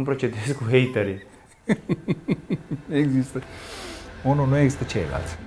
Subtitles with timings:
[0.00, 1.22] Cum procedezi cu haterii?
[3.02, 3.40] există.
[4.24, 5.38] Unul, nu există ceilalți.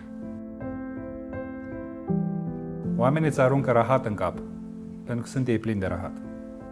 [2.98, 4.38] Oamenii îți aruncă rahat în cap,
[5.06, 6.12] pentru că sunt ei plini de rahat.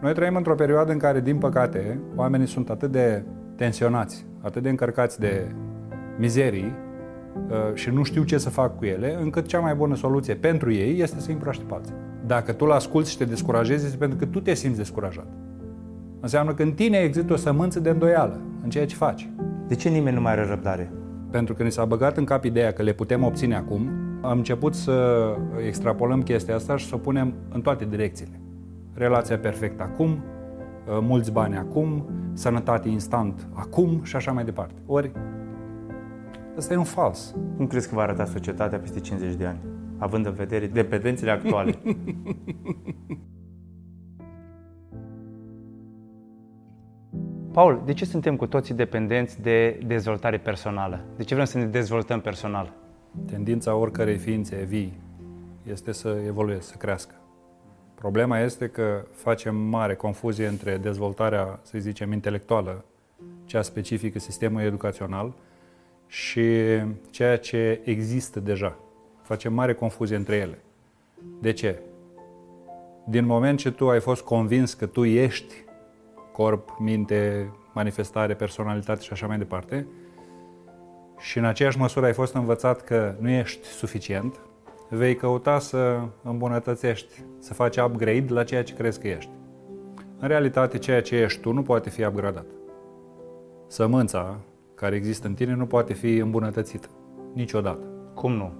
[0.00, 3.24] Noi trăim într-o perioadă în care, din păcate, oamenii sunt atât de
[3.56, 5.54] tensionați, atât de încărcați de
[6.18, 6.74] mizerii
[7.48, 10.72] uh, și nu știu ce să fac cu ele, încât cea mai bună soluție pentru
[10.72, 11.94] ei este să îi împroaște pe alții.
[12.26, 15.26] Dacă tu l asculți și te descurajezi, este pentru că tu te simți descurajat.
[16.22, 19.28] Înseamnă că în tine există o sămânță de îndoială în ceea ce faci.
[19.66, 20.92] De ce nimeni nu mai are răbdare?
[21.30, 24.74] Pentru că ni s-a băgat în cap ideea că le putem obține acum, am început
[24.74, 25.24] să
[25.66, 28.40] extrapolăm chestia asta și să o punem în toate direcțiile.
[28.94, 34.74] Relația perfectă acum, uh, mulți bani acum, sănătate instant acum și așa mai departe.
[34.86, 35.12] Ori,
[36.56, 37.34] ăsta e un fals.
[37.56, 39.60] Cum crezi că va arăta societatea peste 50 de ani,
[39.98, 41.78] având în vedere dependențele actuale?
[47.52, 51.00] Paul, de ce suntem cu toții dependenți de dezvoltare personală?
[51.16, 52.72] De ce vrem să ne dezvoltăm personal?
[53.26, 55.00] Tendința oricărei ființe vii
[55.70, 57.14] este să evolueze, să crească.
[57.94, 62.84] Problema este că facem mare confuzie între dezvoltarea, să zicem, intelectuală,
[63.44, 65.32] cea specifică sistemului educațional,
[66.06, 66.42] și
[67.10, 68.78] ceea ce există deja.
[69.22, 70.58] Facem mare confuzie între ele.
[71.40, 71.78] De ce?
[73.04, 75.54] Din moment ce tu ai fost convins că tu ești
[76.32, 79.86] corp, minte, manifestare, personalitate și așa mai departe,
[81.18, 84.40] și în aceeași măsură ai fost învățat că nu ești suficient,
[84.88, 89.30] vei căuta să îmbunătățești, să faci upgrade la ceea ce crezi că ești.
[90.18, 92.46] În realitate, ceea ce ești tu nu poate fi upgradat.
[93.66, 94.38] Sămânța
[94.74, 96.88] care există în tine nu poate fi îmbunătățită.
[97.32, 97.86] Niciodată.
[98.14, 98.52] Cum nu?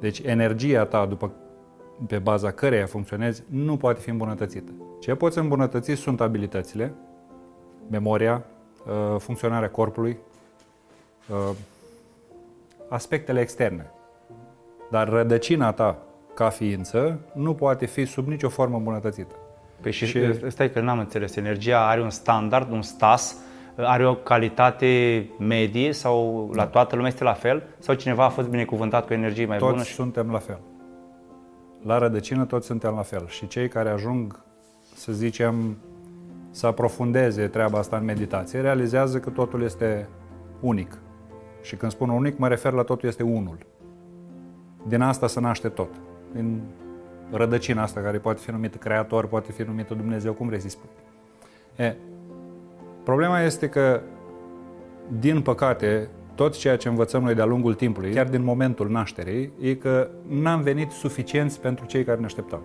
[0.00, 1.32] Deci energia ta, după,
[2.06, 4.72] pe baza căreia funcționezi, nu poate fi îmbunătățită.
[5.00, 6.94] Ce poți îmbunătăți sunt abilitățile,
[7.90, 8.44] memoria,
[8.86, 10.18] uh, funcționarea corpului,
[11.28, 11.56] uh,
[12.88, 13.90] aspectele externe.
[14.90, 15.98] Dar rădăcina ta,
[16.34, 19.34] ca ființă, nu poate fi sub nicio formă îmbunătățită.
[19.80, 21.36] Păi și, și stai că n-am înțeles.
[21.36, 23.36] Energia are un standard, un stas,
[23.76, 27.62] are o calitate medie sau la toată lumea este la fel?
[27.78, 29.82] Sau cineva a fost binecuvântat cu energie mai toți bună?
[29.82, 30.58] Toți suntem la fel.
[31.84, 33.26] La rădăcină toți suntem la fel.
[33.26, 34.40] Și cei care ajung,
[34.94, 35.76] să zicem,
[36.50, 40.08] să aprofundeze treaba asta în meditație, realizează că totul este
[40.60, 40.98] unic.
[41.62, 43.58] Și când spun unic, mă refer la totul este unul.
[44.86, 45.88] Din asta se naște tot.
[46.32, 46.62] Din
[47.30, 50.88] rădăcina asta care poate fi numită creator, poate fi numită Dumnezeu, cum vrei să spui.
[51.76, 51.94] E,
[53.02, 54.00] problema este că,
[55.18, 59.74] din păcate, tot ceea ce învățăm noi de-a lungul timpului, chiar din momentul nașterii, e
[59.74, 62.62] că n-am venit suficienți pentru cei care ne așteptau.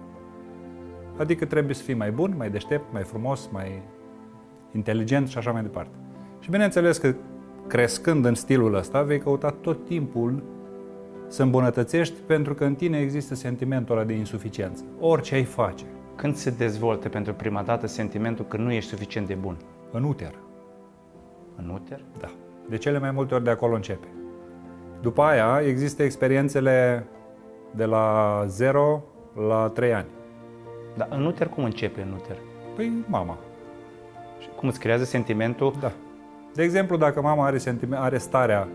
[1.17, 3.81] Adică trebuie să fii mai bun, mai deștept, mai frumos, mai
[4.71, 5.91] inteligent și așa mai departe.
[6.39, 7.15] Și bineînțeles că
[7.67, 10.43] crescând în stilul ăsta, vei căuta tot timpul
[11.27, 14.83] să îmbunătățești pentru că în tine există sentimentul ăla de insuficiență.
[14.99, 15.85] Orice ai face.
[16.15, 19.57] Când se dezvoltă pentru prima dată sentimentul că nu ești suficient de bun?
[19.91, 20.33] În uter.
[21.55, 22.01] În uter?
[22.19, 22.29] Da.
[22.69, 24.07] De cele mai multe ori de acolo începe.
[25.01, 27.05] După aia există experiențele
[27.75, 29.03] de la 0
[29.47, 30.07] la 3 ani.
[30.95, 32.35] Dar în uter cum începe în uter?
[32.75, 33.37] Păi mama.
[34.39, 35.73] Și cum îți creează sentimentul?
[35.79, 35.91] Da.
[36.53, 38.67] De exemplu, dacă mama are, sentiment, are starea,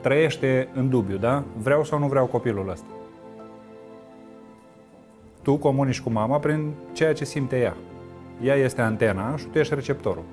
[0.00, 1.42] trăiește în dubiu, da?
[1.56, 2.86] Vreau sau nu vreau copilul ăsta.
[5.42, 7.76] Tu comunici cu mama prin ceea ce simte ea.
[8.42, 10.24] Ea este antena și tu ești receptorul.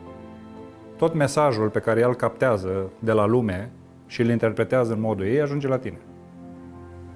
[1.01, 3.72] Tot mesajul pe care el îl captează de la lume
[4.07, 5.97] și îl interpretează în modul ei ajunge la tine.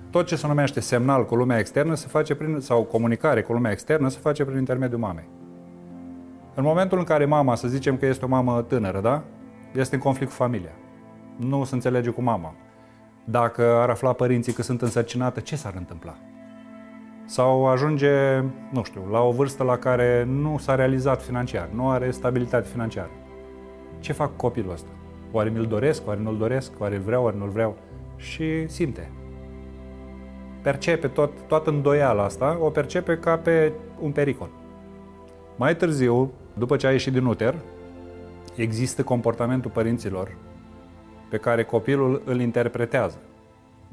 [0.09, 3.71] Tot ce se numește semnal cu lumea externă se face prin, sau comunicare cu lumea
[3.71, 5.27] externă se face prin intermediul mamei.
[6.55, 9.23] În momentul în care mama, să zicem că este o mamă tânără, da?
[9.73, 10.73] Este în conflict cu familia.
[11.35, 12.55] Nu se înțelege cu mama.
[13.23, 16.17] Dacă ar afla părinții că sunt însărcinată, ce s-ar întâmpla?
[17.25, 22.11] Sau ajunge, nu știu, la o vârstă la care nu s-a realizat financiar, nu are
[22.11, 23.09] stabilitate financiară.
[24.05, 24.89] Ce fac copilul ăsta?
[25.31, 27.77] Oare mi-l doresc, oare nu-l doresc, oare îl vreau, oare nu-l vreau?
[28.15, 29.11] Și simte.
[30.61, 34.49] Percepe tot, toată îndoiala asta, o percepe ca pe un pericol.
[35.55, 37.55] Mai târziu, după ce a ieșit din uter,
[38.55, 40.37] există comportamentul părinților
[41.29, 43.17] pe care copilul îl interpretează.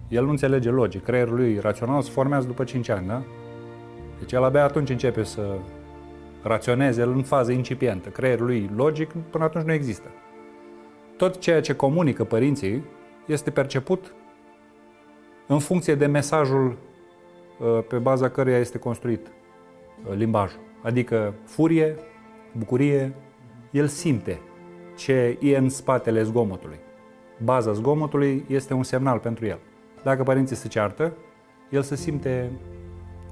[0.08, 3.22] El nu înțelege logic, creierul lui rațional se formează după 5 ani, da?
[4.18, 5.56] Deci el abia atunci începe să
[6.42, 8.08] raționeze el în fază incipientă.
[8.08, 10.08] Creierul lui logic până atunci nu există.
[11.16, 12.84] Tot ceea ce comunică părinții
[13.26, 14.14] este perceput
[15.46, 16.76] în funcție de mesajul
[17.58, 20.60] uh, pe baza căruia este construit uh, limbajul.
[20.82, 21.96] Adică furie,
[22.52, 23.14] bucurie,
[23.70, 24.40] el simte
[24.96, 26.78] ce e în spatele zgomotului.
[27.42, 29.58] Baza zgomotului este un semnal pentru el.
[30.02, 31.16] Dacă părinții se ceartă,
[31.70, 32.50] el se simte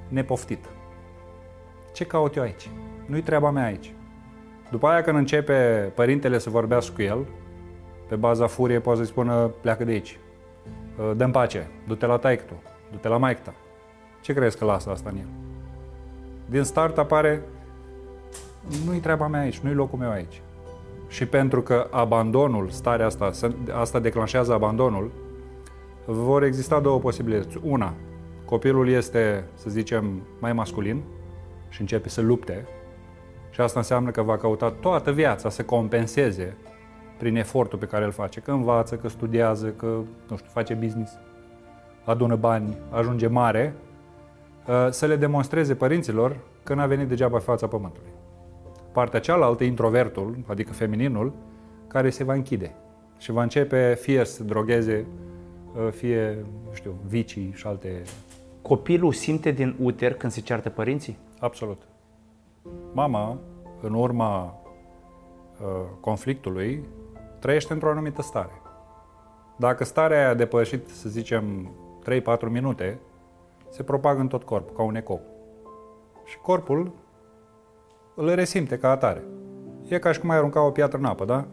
[0.08, 0.64] nepoftit.
[1.92, 2.70] Ce caut eu aici?
[3.10, 3.94] Nu-i treaba mea aici.
[4.70, 7.26] După aia când începe părintele să vorbească cu el,
[8.08, 10.18] pe baza furiei poate să-i spună pleacă de aici,
[11.16, 12.44] dă pace, du-te la taică
[12.90, 13.54] du-te la maică
[14.20, 15.26] Ce crezi că lasă asta în el?
[16.46, 17.42] Din start apare
[18.86, 20.42] nu-i treaba mea aici, nu-i locul meu aici.
[21.08, 23.30] Și pentru că abandonul, starea asta,
[23.72, 25.10] asta declanșează abandonul,
[26.04, 27.58] vor exista două posibilități.
[27.62, 27.94] Una,
[28.44, 31.02] copilul este, să zicem, mai masculin
[31.68, 32.66] și începe să lupte
[33.60, 36.56] și asta înseamnă că va căuta toată viața să compenseze
[37.18, 39.86] prin efortul pe care îl face, că învață, că studiază, că,
[40.28, 41.12] nu știu, face business,
[42.04, 43.74] adună bani, ajunge mare,
[44.66, 48.10] uh, să le demonstreze părinților că n-a venit degeaba pe fața pământului.
[48.92, 51.32] Partea cealaltă, introvertul, adică femininul,
[51.86, 52.74] care se va închide
[53.18, 55.06] și va începe fie să drogheze,
[55.74, 58.02] uh, fie, nu știu, vicii și alte...
[58.62, 61.18] Copilul simte din uter când se ceartă părinții?
[61.38, 61.82] Absolut.
[62.92, 63.38] Mama,
[63.80, 65.66] în urma uh,
[66.00, 66.84] conflictului,
[67.38, 68.62] trăiește într-o anumită stare.
[69.56, 71.70] Dacă starea aia a depășit, să zicem,
[72.38, 73.00] 3-4 minute,
[73.68, 75.20] se propagă în tot corpul, ca un ecou.
[76.24, 76.92] Și corpul
[78.14, 79.22] îl resimte ca atare.
[79.88, 81.46] E ca și cum ai arunca o piatră în apă, da?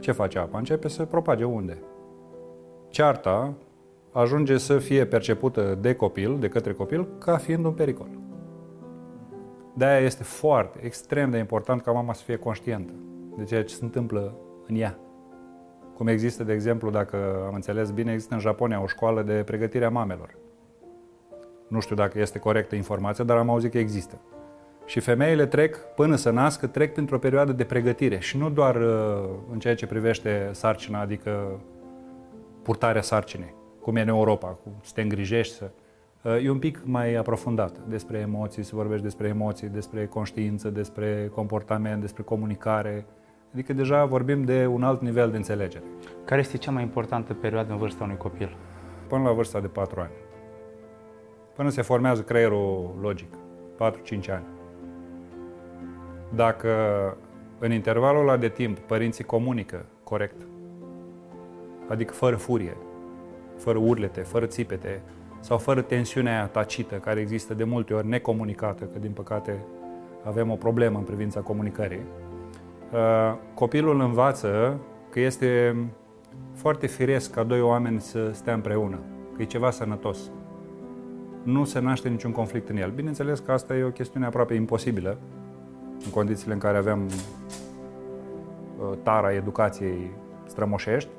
[0.00, 0.58] Ce face apa?
[0.58, 1.78] Începe să propage unde?
[2.88, 3.52] Cearta
[4.12, 8.08] ajunge să fie percepută de copil, de către copil, ca fiind un pericol.
[9.76, 12.92] De-aia este foarte, extrem de important ca mama să fie conștientă
[13.36, 14.36] de ceea ce se întâmplă
[14.66, 14.98] în ea.
[15.94, 19.84] Cum există, de exemplu, dacă am înțeles bine, există în Japonia o școală de pregătire
[19.84, 20.36] a mamelor.
[21.68, 24.20] Nu știu dacă este corectă informația, dar am auzit că există.
[24.84, 29.28] Și femeile trec, până să nască, trec printr-o perioadă de pregătire și nu doar uh,
[29.52, 31.60] în ceea ce privește sarcina, adică
[32.62, 35.70] purtarea sarcinei, cum e în Europa, cu să te îngrijești, să...
[36.22, 41.30] Uh, e un pic mai aprofundat despre emoții, se vorbește despre emoții, despre conștiință, despre
[41.34, 43.06] comportament, despre comunicare,
[43.56, 45.84] Adică deja vorbim de un alt nivel de înțelegere.
[46.24, 48.56] Care este cea mai importantă perioadă în vârsta unui copil?
[49.08, 50.10] Până la vârsta de 4 ani.
[51.54, 53.34] Până se formează creierul logic.
[53.34, 54.44] 4-5 ani.
[56.34, 56.70] Dacă
[57.58, 60.46] în intervalul ăla de timp părinții comunică corect,
[61.88, 62.76] adică fără furie,
[63.56, 65.02] fără urlete, fără țipete
[65.46, 69.64] sau fără tensiunea aia tacită care există de multe ori necomunicată, că din păcate
[70.22, 72.00] avem o problemă în privința comunicării,
[72.92, 74.78] Uh, copilul învață
[75.10, 75.76] că este
[76.54, 78.98] foarte firesc ca doi oameni să stea împreună,
[79.36, 80.18] că e ceva sănătos.
[81.42, 82.90] Nu se naște niciun conflict în el.
[82.90, 85.18] Bineînțeles că asta e o chestiune aproape imposibilă
[86.04, 90.10] în condițiile în care avem uh, tara educației
[90.46, 91.10] strămoșești,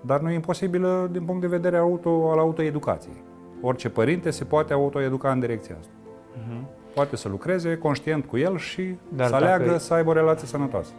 [0.00, 3.22] dar nu e imposibilă din punct de vedere auto, al autoeducației.
[3.60, 5.92] Orice părinte se poate autoeduca în direcția asta.
[5.92, 10.12] Uh-huh poate să lucreze conștient cu el și Dar să aleagă dacă, să aibă o
[10.12, 10.92] relație sănătoasă.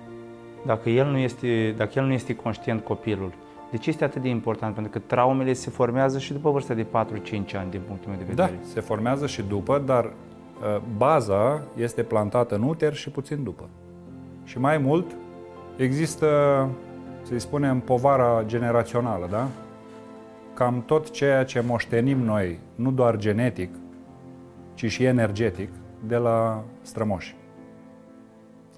[0.65, 3.33] Dacă el, nu este, dacă el nu este conștient copilul,
[3.71, 4.73] de ce este atât de important?
[4.73, 6.85] Pentru că traumele se formează și după vârsta de 4-5
[7.55, 8.59] ani, din punctul meu de vedere.
[8.61, 13.69] Da, se formează și după, dar uh, baza este plantată în uter și puțin după.
[14.43, 15.05] Și mai mult,
[15.77, 16.27] există,
[17.21, 19.47] să-i spunem, povara generațională, da?
[20.61, 23.69] Cam tot ceea ce moștenim noi, nu doar genetic,
[24.73, 25.69] ci și energetic,
[26.07, 27.35] de la strămoși.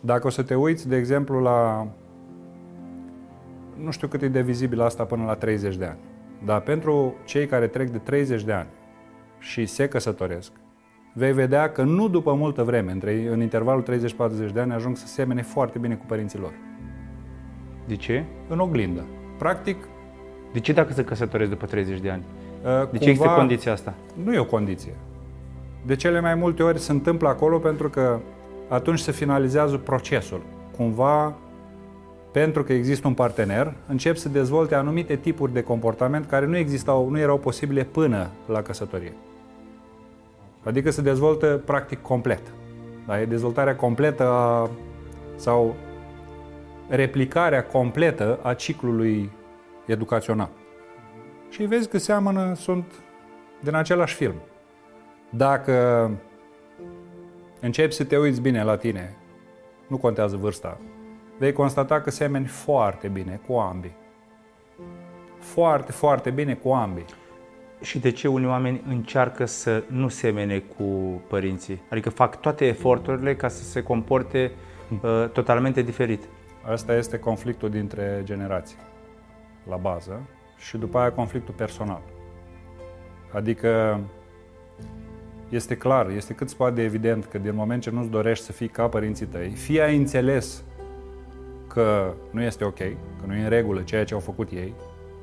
[0.01, 1.87] Dacă o să te uiți, de exemplu, la...
[3.75, 5.97] Nu știu cât e de vizibil asta până la 30 de ani,
[6.45, 8.69] dar pentru cei care trec de 30 de ani
[9.39, 10.51] și se căsătoresc,
[11.13, 13.83] vei vedea că nu după multă vreme, între, în intervalul
[14.49, 16.53] 30-40 de ani, ajung să semene foarte bine cu părinții lor.
[17.87, 18.23] De ce?
[18.47, 19.05] În oglindă.
[19.37, 19.77] Practic...
[20.53, 22.23] De ce dacă se căsătoresc după 30 de ani?
[22.63, 23.93] Uh, de cumva, ce există condiția asta?
[24.23, 24.93] Nu e o condiție.
[25.85, 28.19] De cele mai multe ori se întâmplă acolo pentru că
[28.67, 30.41] atunci se finalizează procesul.
[30.77, 31.35] Cumva,
[32.31, 37.09] pentru că există un partener, încep să dezvolte anumite tipuri de comportament care nu existau,
[37.09, 39.13] nu erau posibile până la căsătorie.
[40.63, 42.41] Adică se dezvoltă practic complet.
[43.07, 43.21] Da?
[43.21, 44.69] E dezvoltarea completă a,
[45.35, 45.75] sau
[46.89, 49.29] replicarea completă a ciclului
[49.85, 50.49] educațional.
[51.49, 52.93] Și vezi că seamănă, sunt
[53.61, 54.35] din același film.
[55.29, 56.11] Dacă
[57.59, 59.15] începi să te uiți bine la tine,
[59.87, 60.77] nu contează vârsta,
[61.37, 63.95] vei constata că semeni foarte bine cu ambii.
[65.39, 67.05] Foarte, foarte bine cu ambii.
[67.81, 70.83] Și de ce unii oameni încearcă să nu semene cu
[71.27, 71.81] părinții?
[71.89, 74.51] Adică fac toate eforturile ca să se comporte
[75.01, 76.23] uh, totalmente diferit.
[76.71, 78.77] Asta este conflictul dintre generații,
[79.69, 80.21] la bază,
[80.57, 82.01] și după aia conflictul personal.
[83.31, 83.99] Adică
[85.49, 88.51] este clar, este cât se poate de evident că din moment ce nu-ți dorești să
[88.51, 90.63] fii ca părinții tăi, fie ai înțeles
[91.67, 94.73] că nu este ok, că nu e în regulă ceea ce au făcut ei,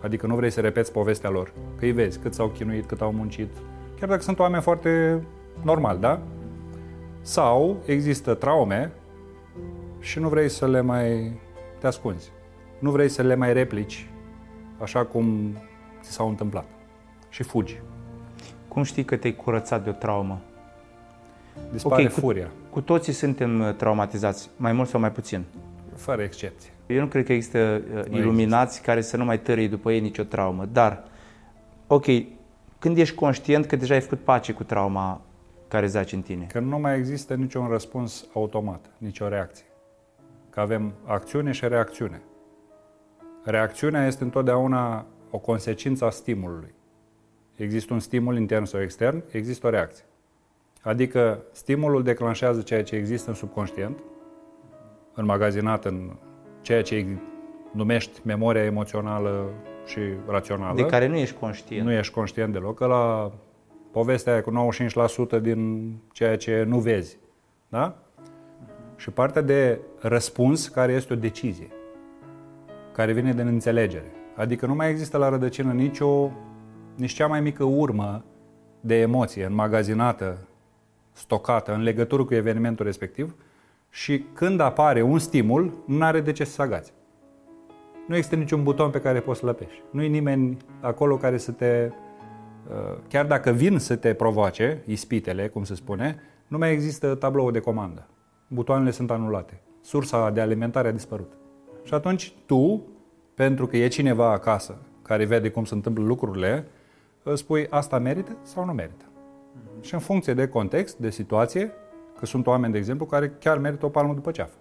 [0.03, 3.13] adică nu vrei să repeți povestea lor, că îi vezi cât s-au chinuit, cât au
[3.13, 3.51] muncit,
[3.99, 5.23] chiar dacă sunt oameni foarte
[5.63, 6.21] normal, da?
[7.21, 8.93] Sau există traume
[9.99, 11.41] și nu vrei să le mai
[11.79, 12.33] te ascunzi.
[12.79, 14.11] Nu vrei să le mai replici
[14.83, 15.57] așa cum
[16.03, 16.65] ți s-au întâmplat
[17.29, 17.81] și fugi.
[18.69, 20.41] Cum știi că te-ai curățat de o traumă?
[21.73, 22.47] Dispare okay, furia.
[22.47, 25.45] Cu, cu toții suntem uh, traumatizați, mai mult sau mai puțin.
[25.95, 26.71] Fără excepție.
[26.87, 28.87] Eu nu cred că există uh, nu iluminați există.
[28.87, 31.05] care să nu mai tărie după ei nicio traumă, dar,
[31.87, 32.05] ok,
[32.79, 35.21] când ești conștient că deja ai făcut pace cu trauma
[35.69, 36.47] care zace în tine?
[36.53, 39.65] Că nu mai există niciun răspuns automat, nicio reacție.
[40.51, 42.23] Că avem acțiune și reacțiune.
[43.45, 46.75] Reacțiunea este întotdeauna o consecință a stimulului.
[47.57, 50.05] Există un stimul intern sau extern, există o reacție.
[50.83, 53.99] Adică stimulul declanșează ceea ce există în subconștient,
[55.15, 56.17] înmagazinat în
[56.61, 57.07] ceea ce
[57.73, 59.51] numești memoria emoțională
[59.87, 60.75] și rațională.
[60.75, 61.87] De care nu ești conștient.
[61.87, 63.33] Nu ești conștient deloc, că la
[63.91, 64.73] povestea aia cu
[65.39, 67.19] 95% din ceea ce nu vezi.
[67.69, 67.99] Da?
[68.97, 71.69] Și partea de răspuns care este o decizie,
[72.93, 74.13] care vine din înțelegere.
[74.37, 76.31] Adică nu mai există la rădăcină nicio,
[76.95, 78.25] nici cea mai mică urmă
[78.81, 80.39] de emoție înmagazinată,
[81.13, 83.35] stocată în legătură cu evenimentul respectiv
[83.91, 86.93] și când apare un stimul, nu are de ce să se agați.
[88.09, 89.83] Nu există niciun buton pe care poți să-l apeși.
[89.91, 91.91] Nu e nimeni acolo care să te...
[92.71, 97.51] Uh, chiar dacă vin să te provoace, ispitele, cum se spune, nu mai există tablou
[97.51, 98.07] de comandă.
[98.49, 99.61] Butoanele sunt anulate.
[99.81, 101.40] Sursa de alimentare a dispărut.
[101.83, 102.83] Și atunci tu,
[103.35, 106.67] pentru că e cineva acasă care vede cum se întâmplă lucrurile,
[107.23, 109.05] îți spui asta merită sau nu merită.
[109.05, 109.85] Mm-hmm.
[109.85, 111.73] Și în funcție de context, de situație,
[112.19, 114.55] că sunt oameni, de exemplu, care chiar merită o palmă după ceafă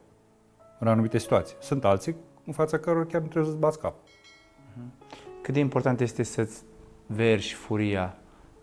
[0.79, 1.55] în anumite situații.
[1.59, 4.09] Sunt alții în fața cărora chiar nu trebuie să-ți bați capul.
[5.41, 6.61] Cât de important este să-ți
[7.05, 8.15] vergi furia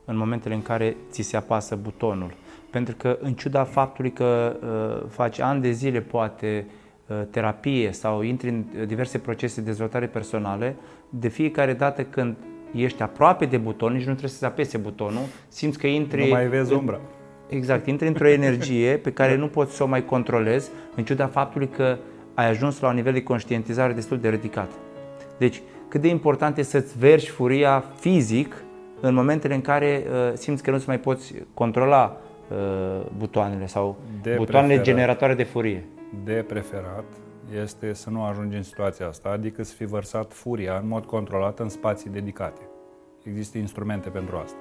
[0.05, 2.35] în momentele în care ți se apasă butonul?
[2.71, 6.86] Pentru că, în ciuda faptului că uh, faci ani de zile, poate, uh,
[7.31, 10.77] terapie sau intri în diverse procese de dezvoltare personale,
[11.09, 12.37] de fiecare dată când
[12.75, 16.23] ești aproape de buton, nici nu trebuie să apese butonul, simți că intri...
[16.23, 17.01] Nu mai vezi umbra.
[17.49, 21.69] Exact, intri într-o energie pe care nu poți să o mai controlezi, în ciuda faptului
[21.69, 21.97] că
[22.35, 24.71] ai ajuns la un nivel de conștientizare destul de ridicat.
[25.39, 28.65] Deci, cât de important este să-ți vergi furia fizic
[29.01, 32.57] în momentele în care uh, simți că nu-ți mai poți controla uh,
[33.19, 35.85] butoanele sau de butoanele preferat, generatoare de furie.
[36.25, 37.05] De preferat
[37.63, 41.59] este să nu ajungi în situația asta, adică să fi vărsat furia în mod controlat
[41.59, 42.61] în spații dedicate.
[43.25, 44.59] Există instrumente pentru asta.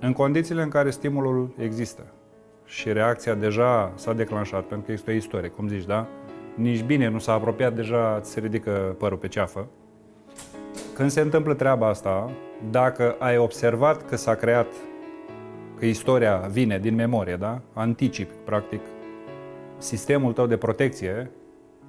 [0.00, 2.02] În condițiile în care stimulul există
[2.64, 6.06] și reacția deja s-a declanșat, pentru că este o istorie, cum zici, da?
[6.54, 9.66] Nici bine nu s-a apropiat, deja ți se ridică părul pe ceafă.
[10.94, 12.30] Când se întâmplă treaba asta,
[12.70, 14.66] dacă ai observat că s-a creat,
[15.78, 17.60] că istoria vine din memorie, da?
[17.72, 18.80] Anticip, practic,
[19.82, 21.30] sistemul tău de protecție,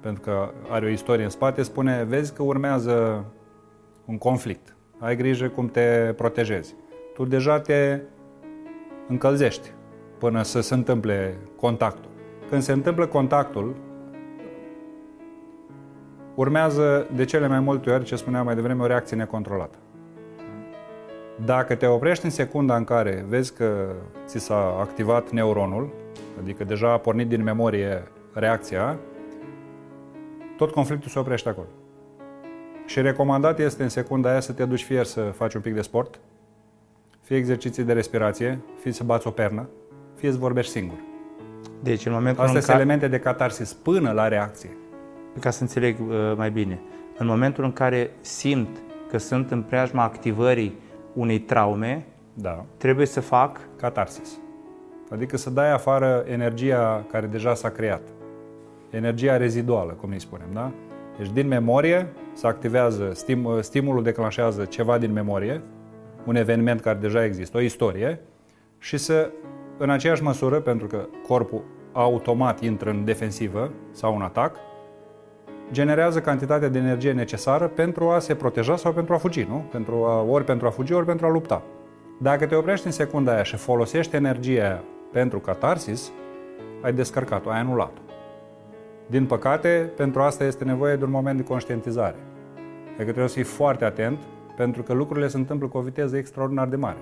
[0.00, 3.24] pentru că are o istorie în spate, spune, vezi că urmează
[4.04, 4.76] un conflict.
[4.98, 6.74] Ai grijă cum te protejezi
[7.14, 8.00] tu deja te
[9.08, 9.70] încălzești
[10.18, 12.10] până să se întâmple contactul.
[12.48, 13.74] Când se întâmplă contactul,
[16.34, 19.78] urmează de cele mai multe ori, ce spuneam mai devreme, o reacție necontrolată.
[21.44, 23.94] Dacă te oprești în secunda în care vezi că
[24.26, 25.92] ți s-a activat neuronul,
[26.40, 28.02] adică deja a pornit din memorie
[28.32, 28.98] reacția,
[30.56, 31.66] tot conflictul se oprește acolo.
[32.86, 35.80] Și recomandat este în secunda aia să te duci fie să faci un pic de
[35.80, 36.20] sport,
[37.20, 39.68] fie exerciții de respirație, fie să bați o pernă,
[40.14, 40.98] fie să vorbești singur.
[41.82, 44.76] Deci, în momentul Astea sunt elemente de catarsis până la reacție.
[45.40, 46.80] Ca să înțeleg uh, mai bine.
[47.16, 48.68] În momentul în care simt
[49.10, 50.78] că sunt în preajma activării
[51.12, 52.64] unei traume, da.
[52.76, 53.60] trebuie să fac...
[53.76, 54.38] Catarsis.
[55.10, 58.02] Adică să dai afară energia care deja s-a creat.
[58.90, 60.72] Energia reziduală, cum îi spunem, da?
[61.18, 65.62] Deci din memorie se activează, stim, stimulul declanșează ceva din memorie,
[66.26, 68.20] un eveniment care deja există, o istorie,
[68.78, 69.30] și să,
[69.78, 74.56] în aceeași măsură, pentru că corpul automat intră în defensivă sau în atac,
[75.72, 79.64] generează cantitatea de energie necesară pentru a se proteja sau pentru a fugi, nu?
[79.70, 81.62] Pentru a, ori pentru a fugi, ori pentru a lupta.
[82.18, 86.12] Dacă te oprești în secunda aia și folosești energia aia pentru catarsis,
[86.82, 88.00] ai descărcat-o, ai anulat-o.
[89.06, 92.16] Din păcate, pentru asta este nevoie de un moment de conștientizare.
[92.86, 94.18] Adică trebuie să fii foarte atent,
[94.56, 96.98] pentru că lucrurile se întâmplă cu o viteză extraordinar de mare.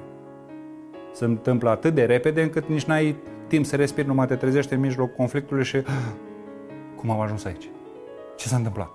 [1.12, 3.16] Se întâmplă atât de repede încât nici n-ai
[3.46, 5.82] timp să respiri, numai te trezești în mijlocul conflictului și
[6.96, 7.70] cum am ajuns aici?
[8.36, 8.90] Ce s-a întâmplat?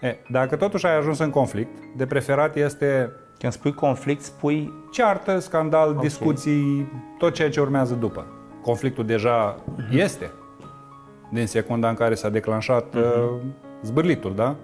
[0.00, 4.72] E, dacă totuși ai ajuns în conflict, de preferat este când spui conflict, spui...
[4.90, 6.02] Ceartă, scandal, okay.
[6.02, 8.26] discuții, tot ceea ce urmează după.
[8.62, 9.92] Conflictul deja uh-huh.
[9.92, 10.30] este
[11.32, 13.16] din secunda în care s-a declanșat uh-huh.
[13.16, 13.40] uh,
[13.82, 14.56] zbârlitul, da?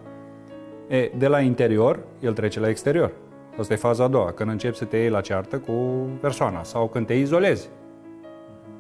[0.89, 3.11] E, de la interior, el trece la exterior.
[3.59, 5.73] Asta e faza a doua, când începi să te iei la ceartă cu
[6.21, 7.69] persoana sau când te izolezi.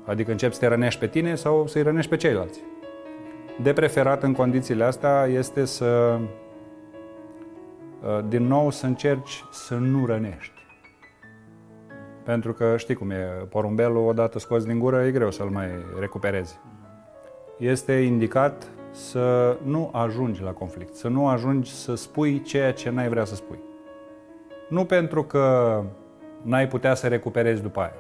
[0.04, 2.60] Adică începi să te rănești pe tine sau să-i rănești pe ceilalți.
[3.62, 6.28] De preferat în condițiile astea este să Uh,
[8.28, 10.60] din nou să încerci să nu rănești.
[12.24, 13.16] Pentru că știi cum e,
[13.48, 15.68] porumbelul odată scos din gură e greu să-l mai
[15.98, 16.58] recuperezi.
[17.58, 23.08] Este indicat să nu ajungi la conflict, să nu ajungi să spui ceea ce n-ai
[23.08, 23.58] vrea să spui.
[24.68, 25.82] Nu pentru că
[26.42, 27.94] n-ai putea să recuperezi după aia,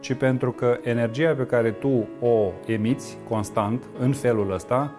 [0.00, 4.92] ci pentru că energia pe care tu o emiți constant în felul ăsta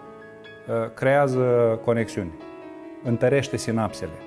[0.68, 2.32] uh, creează conexiuni
[3.04, 4.18] întărește sinapsele,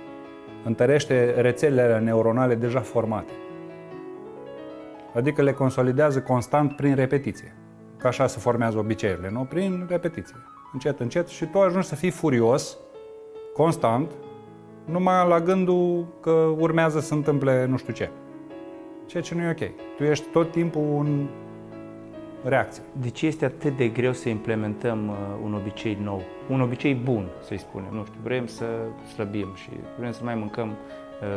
[0.64, 3.32] întărește rețelele neuronale deja formate.
[5.14, 7.56] Adică le consolidează constant prin repetiție.
[7.98, 9.46] Ca așa se formează obiceiurile, nu?
[9.50, 10.36] Prin repetiție.
[10.74, 12.78] Încet, încet și tu ajungi să fii furios,
[13.54, 14.12] constant,
[14.86, 18.10] numai la gândul că urmează să întâmple nu știu ce.
[19.06, 19.72] Ceea ce nu e ok.
[19.98, 21.28] Tu ești tot timpul un
[22.44, 22.84] reacție.
[22.92, 26.22] De ce este atât de greu să implementăm uh, un obicei nou?
[26.50, 27.90] Un obicei bun, să-i spunem.
[27.92, 28.66] Nu știu, vrem să
[29.14, 31.28] slăbim și vrem să mai mâncăm uh,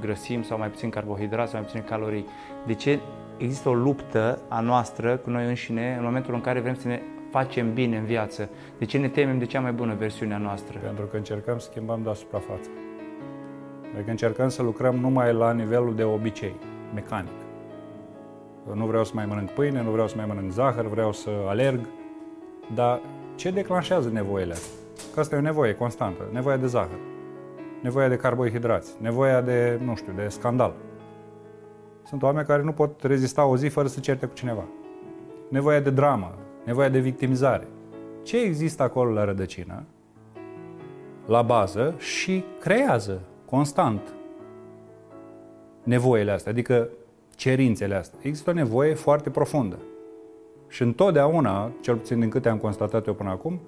[0.00, 2.26] grăsimi sau mai puțin carbohidrați sau mai puțin calorii.
[2.66, 2.98] De ce
[3.36, 7.00] există o luptă a noastră cu noi înșine în momentul în care vrem să ne
[7.30, 8.48] facem bine în viață?
[8.78, 10.78] De ce ne temem de cea mai bună versiune a noastră?
[10.78, 12.68] Pentru că încercăm să schimbăm doar suprafața.
[13.94, 16.54] Adică încercăm să lucrăm numai la nivelul de obicei,
[16.94, 17.41] mecanic
[18.74, 21.80] nu vreau să mai mănânc pâine, nu vreau să mai mănânc zahăr, vreau să alerg.
[22.74, 23.00] Dar
[23.34, 24.70] ce declanșează nevoile astea?
[25.14, 26.98] Că asta e o nevoie constantă, nevoia de zahăr,
[27.80, 30.74] nevoia de carbohidrați, nevoia de, nu știu, de scandal.
[32.02, 34.64] Sunt oameni care nu pot rezista o zi fără să certe cu cineva.
[35.48, 37.66] Nevoia de dramă, nevoia de victimizare.
[38.22, 39.82] Ce există acolo la rădăcină,
[41.26, 44.14] la bază și creează constant
[45.82, 46.52] nevoile astea?
[46.52, 46.88] Adică
[47.36, 48.18] cerințele astea.
[48.22, 49.78] Există o nevoie foarte profundă.
[50.68, 53.60] Și întotdeauna, cel puțin din câte am constatat eu până acum,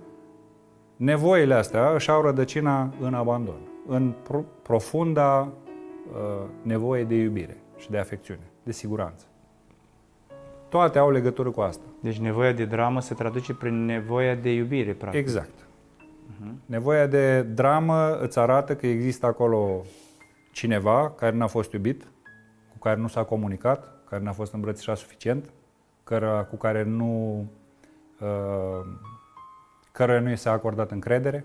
[0.97, 5.49] nevoile astea își au rădăcina în abandon, în pro- profunda
[6.13, 9.25] uh, nevoie de iubire și de afecțiune, de siguranță.
[10.69, 11.85] Toate au legătură cu asta.
[12.01, 15.21] Deci nevoia de dramă se traduce prin nevoia de iubire, practic.
[15.21, 15.53] Exact.
[15.59, 16.53] Uh-huh.
[16.67, 19.85] Nevoia de dramă îți arată că există acolo
[20.53, 22.07] cineva care n-a fost iubit,
[22.85, 25.51] care nu s-a comunicat, care n-a fost îmbrățișat suficient,
[26.05, 27.45] care, cu care nu,
[28.21, 28.87] uh,
[29.93, 31.45] care nu i s-a acordat încredere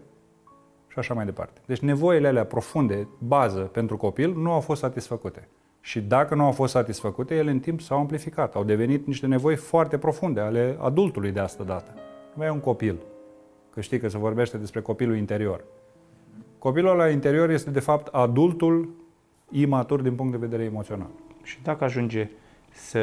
[0.87, 1.61] și așa mai departe.
[1.65, 5.47] Deci nevoile alea profunde, bază pentru copil, nu au fost satisfăcute.
[5.81, 8.55] Și dacă nu au fost satisfăcute, ele în timp s-au amplificat.
[8.55, 11.91] Au devenit niște nevoi foarte profunde ale adultului de asta dată.
[11.95, 12.97] Nu mai e un copil.
[13.69, 15.63] Că știi că se vorbește despre copilul interior.
[16.57, 18.89] Copilul la interior este de fapt adultul
[19.51, 21.09] imatur din punct de vedere emoțional.
[21.43, 22.29] Și dacă ajunge
[22.71, 22.99] să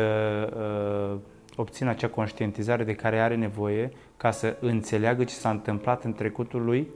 [1.13, 1.19] uh,
[1.57, 6.65] obțină acea conștientizare de care are nevoie ca să înțeleagă ce s-a întâmplat în trecutul
[6.65, 6.89] lui,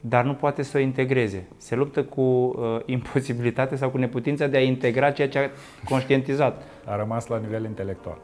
[0.00, 1.48] dar nu poate să o integreze.
[1.56, 5.50] Se luptă cu uh, imposibilitatea sau cu neputința de a integra ceea ce a
[5.88, 6.62] conștientizat.
[6.84, 8.18] A rămas la nivel intelectual.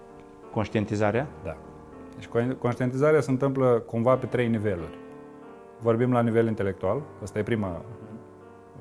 [0.51, 1.27] Conștientizarea?
[1.45, 1.57] Da.
[2.17, 2.27] Deci
[2.59, 4.99] conștientizarea se întâmplă cumva pe trei niveluri.
[5.81, 7.85] Vorbim la nivel intelectual, asta e prima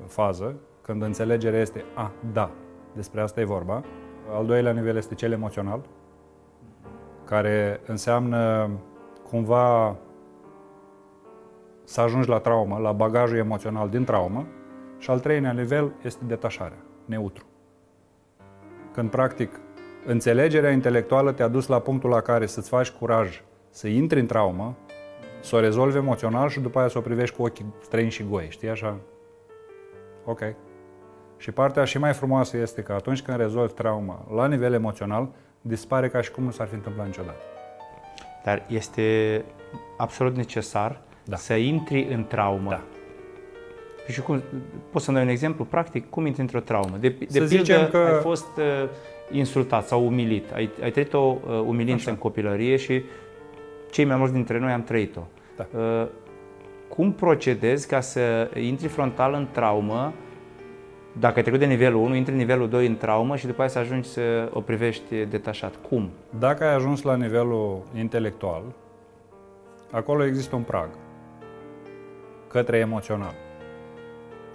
[0.06, 2.50] fază, când înțelegerea este, a, da,
[2.98, 3.84] despre asta e vorba.
[4.32, 5.80] Al doilea nivel este cel emoțional,
[7.24, 8.70] care înseamnă
[9.30, 9.96] cumva
[11.84, 14.46] să ajungi la traumă, la bagajul emoțional din traumă.
[14.98, 17.44] Și al treilea nivel este detașarea, neutru.
[18.92, 19.60] Când, practic,
[20.06, 24.76] înțelegerea intelectuală te-a dus la punctul la care să-ți faci curaj să intri în traumă,
[25.40, 28.46] să o rezolvi emoțional și după aia să o privești cu ochii străini și goi,
[28.50, 28.96] știi așa?
[30.24, 30.40] Ok.
[31.38, 35.28] Și partea și mai frumoasă este că atunci când rezolvi trauma la nivel emoțional,
[35.60, 37.42] dispare ca și cum nu s-ar fi întâmplat niciodată.
[38.44, 39.44] Dar este
[39.96, 41.36] absolut necesar da.
[41.36, 42.70] să intri în traumă.
[42.70, 42.82] Da.
[44.08, 44.42] Și cum,
[44.90, 46.10] poți să dai un exemplu practic?
[46.10, 46.96] Cum intri într-o traumă?
[47.00, 47.96] De, de pildă, că...
[47.96, 48.88] ai fost uh,
[49.30, 50.52] insultat sau umilit.
[50.52, 52.10] Ai, ai trăit o uh, umilință Așa.
[52.10, 53.02] în copilărie și
[53.90, 55.20] cei mai mulți dintre noi am trăit-o.
[55.56, 55.66] Da.
[55.78, 56.06] Uh,
[56.88, 60.12] cum procedezi ca să intri frontal în traumă,
[61.20, 63.84] dacă ai trecut de nivelul 1, intri în nivelul 2 în traumă și după aceea
[63.84, 65.74] să ajungi să o privești detașat.
[65.88, 66.10] Cum?
[66.38, 68.62] Dacă ai ajuns la nivelul intelectual,
[69.90, 70.88] acolo există un prag
[72.48, 73.34] către emoțional.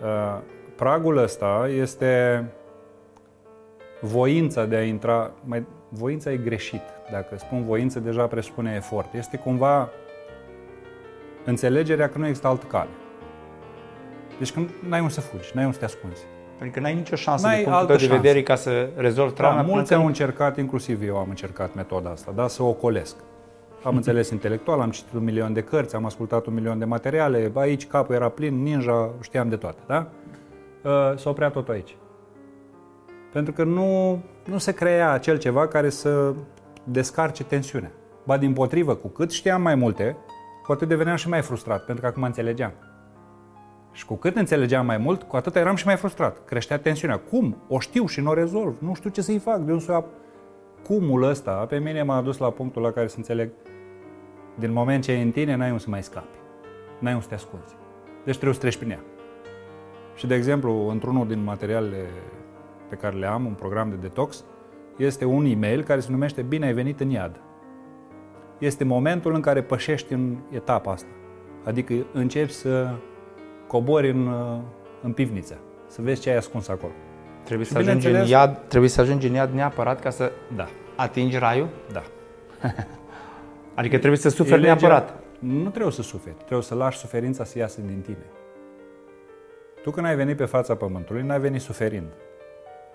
[0.01, 0.41] Uh,
[0.75, 2.43] pragul ăsta este
[4.01, 6.81] voința de a intra, mai, voința e greșit.
[7.11, 9.13] Dacă spun voință, deja presupune efort.
[9.13, 9.89] Este cumva
[11.45, 12.89] înțelegerea că nu există altă cale.
[14.37, 16.25] Deci când n-ai un să fugi, n-ai un să te ascunzi.
[16.63, 18.21] Adică n-ai nicio șansă N-ai din punctul altă tău de șansă.
[18.21, 19.55] vedere ca să rezolvi trauma.
[19.55, 22.67] Da, până mulți când- au încercat, inclusiv eu am încercat metoda asta, da, să o
[22.67, 23.15] ocolesc.
[23.83, 27.51] Am înțeles intelectual, am citit un milion de cărți, am ascultat un milion de materiale,
[27.55, 30.07] aici capul era plin, ninja, știam de toate, da?
[30.83, 31.95] Uh, S-a oprea tot aici.
[33.31, 36.33] Pentru că nu, nu se crea acel ceva care să
[36.83, 37.91] descarce tensiunea.
[38.25, 40.17] Ba din potrivă, cu cât știam mai multe,
[40.63, 42.71] cu atât deveneam și mai frustrat, pentru că acum înțelegeam.
[43.93, 46.45] Și cu cât înțelegeam mai mult, cu atât eram și mai frustrat.
[46.45, 47.17] Creștea tensiunea.
[47.17, 47.57] Cum?
[47.67, 48.75] O știu și nu o rezolv.
[48.79, 49.57] Nu știu ce să-i fac.
[49.57, 50.21] De un să ap-
[50.83, 53.51] Cumul ăsta pe mine m-a adus la punctul la care să înțeleg
[54.55, 56.37] din moment ce e în tine, n-ai un să mai scapi.
[56.99, 57.75] N-ai un să te ascunzi.
[58.23, 59.03] Deci trebuie să treci prin ea.
[60.15, 62.05] Și, de exemplu, într-unul din materialele
[62.89, 64.43] pe care le am, un program de detox,
[64.97, 67.41] este un e-mail care se numește Bine ai venit în iad.
[68.57, 71.09] Este momentul în care pășești în etapa asta.
[71.65, 72.95] Adică începi să
[73.73, 74.57] cobori în, uh,
[75.01, 75.57] în pivniță,
[75.87, 76.91] să vezi ce ai ascuns acolo.
[77.43, 80.31] Trebuie să, Și ajungi în bineînțeles- iad, trebuie să ajungi în iad neapărat ca să
[80.55, 81.67] Da, atingi raiul?
[81.91, 82.03] da.
[83.79, 85.23] Adică trebuie să suferi E legea- neapărat.
[85.39, 88.25] Nu trebuie să suferi, trebuie să lași suferința să iasă din tine.
[89.83, 92.07] Tu când ai venit pe fața pământului, n-ai venit suferind.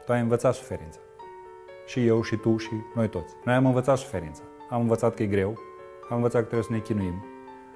[0.05, 0.99] Tu ai învățat suferința.
[1.87, 3.35] Și eu, și tu, și noi toți.
[3.45, 4.43] Noi am învățat suferința.
[4.71, 5.59] Am învățat că e greu,
[6.11, 7.25] am învățat că trebuie să ne chinuim,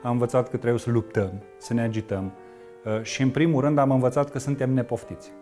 [0.02, 2.41] am învățat că trebuie să luptăm, să ne agităm uh,
[3.02, 5.32] și, în primul rând, am învățat că suntem nepoftiți.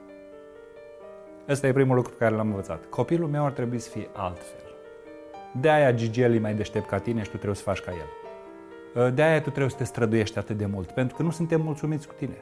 [1.48, 2.84] Ăsta e primul lucru pe care l-am învățat.
[2.84, 4.74] Copilul meu ar trebui să fie altfel.
[5.60, 8.08] De aia Gigel e mai deștept ca tine și tu trebuie să faci ca el.
[9.14, 12.06] De aia tu trebuie să te străduiești atât de mult, pentru că nu suntem mulțumiți
[12.06, 12.36] cu tine.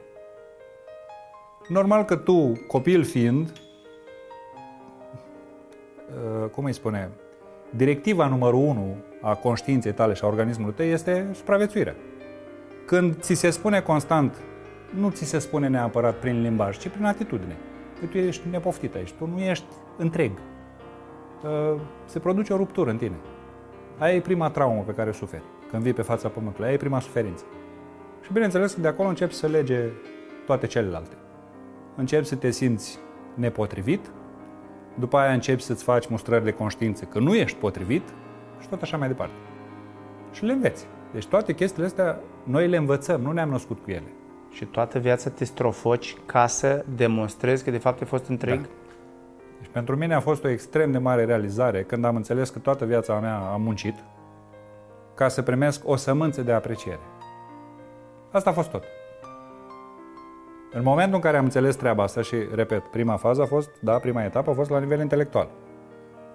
[1.67, 3.51] Normal că tu, copil fiind,
[6.43, 7.09] uh, cum îi spune,
[7.69, 11.95] directiva numărul 1 a conștiinței tale și a organismului tău este supraviețuirea.
[12.85, 14.35] Când ți se spune constant,
[14.89, 17.57] nu ți se spune neapărat prin limbaj, ci prin atitudine.
[17.99, 19.65] Că tu ești nepoftit aici, tu nu ești
[19.97, 20.31] întreg.
[21.43, 23.15] Uh, Se produce o ruptură în tine.
[23.97, 26.65] Aia e prima traumă pe care o suferi când vii pe fața pământului.
[26.65, 27.43] Aia e prima suferință.
[28.21, 29.83] Și bineînțeles că de acolo începi să lege
[30.45, 31.15] toate celelalte.
[31.95, 32.99] Începi să te simți
[33.33, 34.11] nepotrivit,
[34.95, 38.03] după aia începi să-ți faci mustrări de conștiință că nu ești potrivit
[38.59, 39.33] și tot așa mai departe.
[40.31, 40.87] Și le înveți.
[41.13, 44.13] Deci toate chestiile astea noi le învățăm, nu ne-am născut cu ele.
[44.51, 48.61] Și toată viața te strofoci ca să demonstrezi că de fapt ai fost întreg?
[48.61, 48.67] Da.
[49.59, 52.85] Deci pentru mine a fost o extrem de mare realizare când am înțeles că toată
[52.85, 53.95] viața mea am muncit
[55.13, 56.99] ca să primesc o sămânță de apreciere.
[58.31, 58.83] Asta a fost tot.
[60.71, 63.97] În momentul în care am înțeles treaba asta și, repet, prima fază a fost, da,
[63.97, 65.49] prima etapă a fost la nivel intelectual.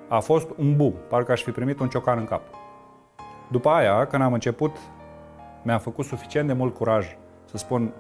[0.09, 2.43] A fost un bu, parcă aș fi primit un ciocan în cap.
[3.51, 4.77] După aia, când am început,
[5.63, 7.93] mi-a făcut suficient de mult curaj să spun,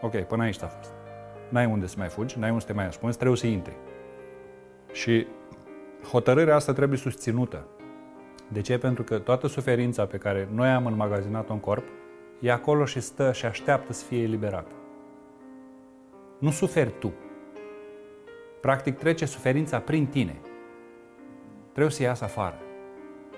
[0.00, 0.92] ok, până aici a fost.
[1.48, 3.76] N-ai unde să mai fugi, n-ai unde să te mai ascunzi, trebuie să intri.
[4.92, 5.26] Și
[6.10, 7.66] hotărârea asta trebuie susținută.
[8.48, 8.78] De ce?
[8.78, 11.84] Pentru că toată suferința pe care noi am înmagazinat-o în corp
[12.40, 14.72] e acolo și stă și așteaptă să fie eliberată.
[16.38, 17.12] Nu suferi tu.
[18.60, 20.40] Practic trece suferința prin tine.
[21.72, 22.58] Trebuie să iasă afară.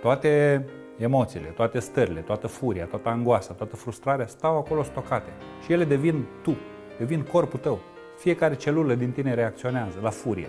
[0.01, 0.65] Toate
[0.99, 5.31] emoțiile, toate stările, toată furia, toată angoasa, toată frustrarea stau acolo stocate
[5.65, 6.57] și ele devin tu,
[6.99, 7.79] devin corpul tău.
[8.19, 10.49] Fiecare celulă din tine reacționează la furie.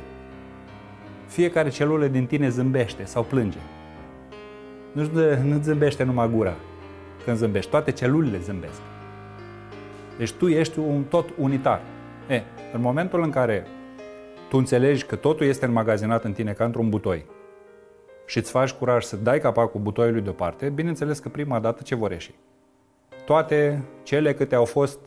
[1.27, 3.57] Fiecare celulă din tine zâmbește sau plânge.
[4.91, 5.09] Nu,
[5.43, 6.53] nu zâmbește numai gura
[7.23, 8.81] când zâmbești, toate celulele zâmbesc.
[10.17, 11.81] Deci tu ești un tot unitar.
[12.29, 12.41] E,
[12.73, 13.67] în momentul în care
[14.49, 17.25] tu înțelegi că totul este înmagazinat în tine ca într-un butoi
[18.25, 22.11] și îți faci curaj să dai capacul butoiului deoparte, bineînțeles că prima dată ce vor
[22.11, 22.33] ieși?
[23.25, 24.99] Toate cele câte au fost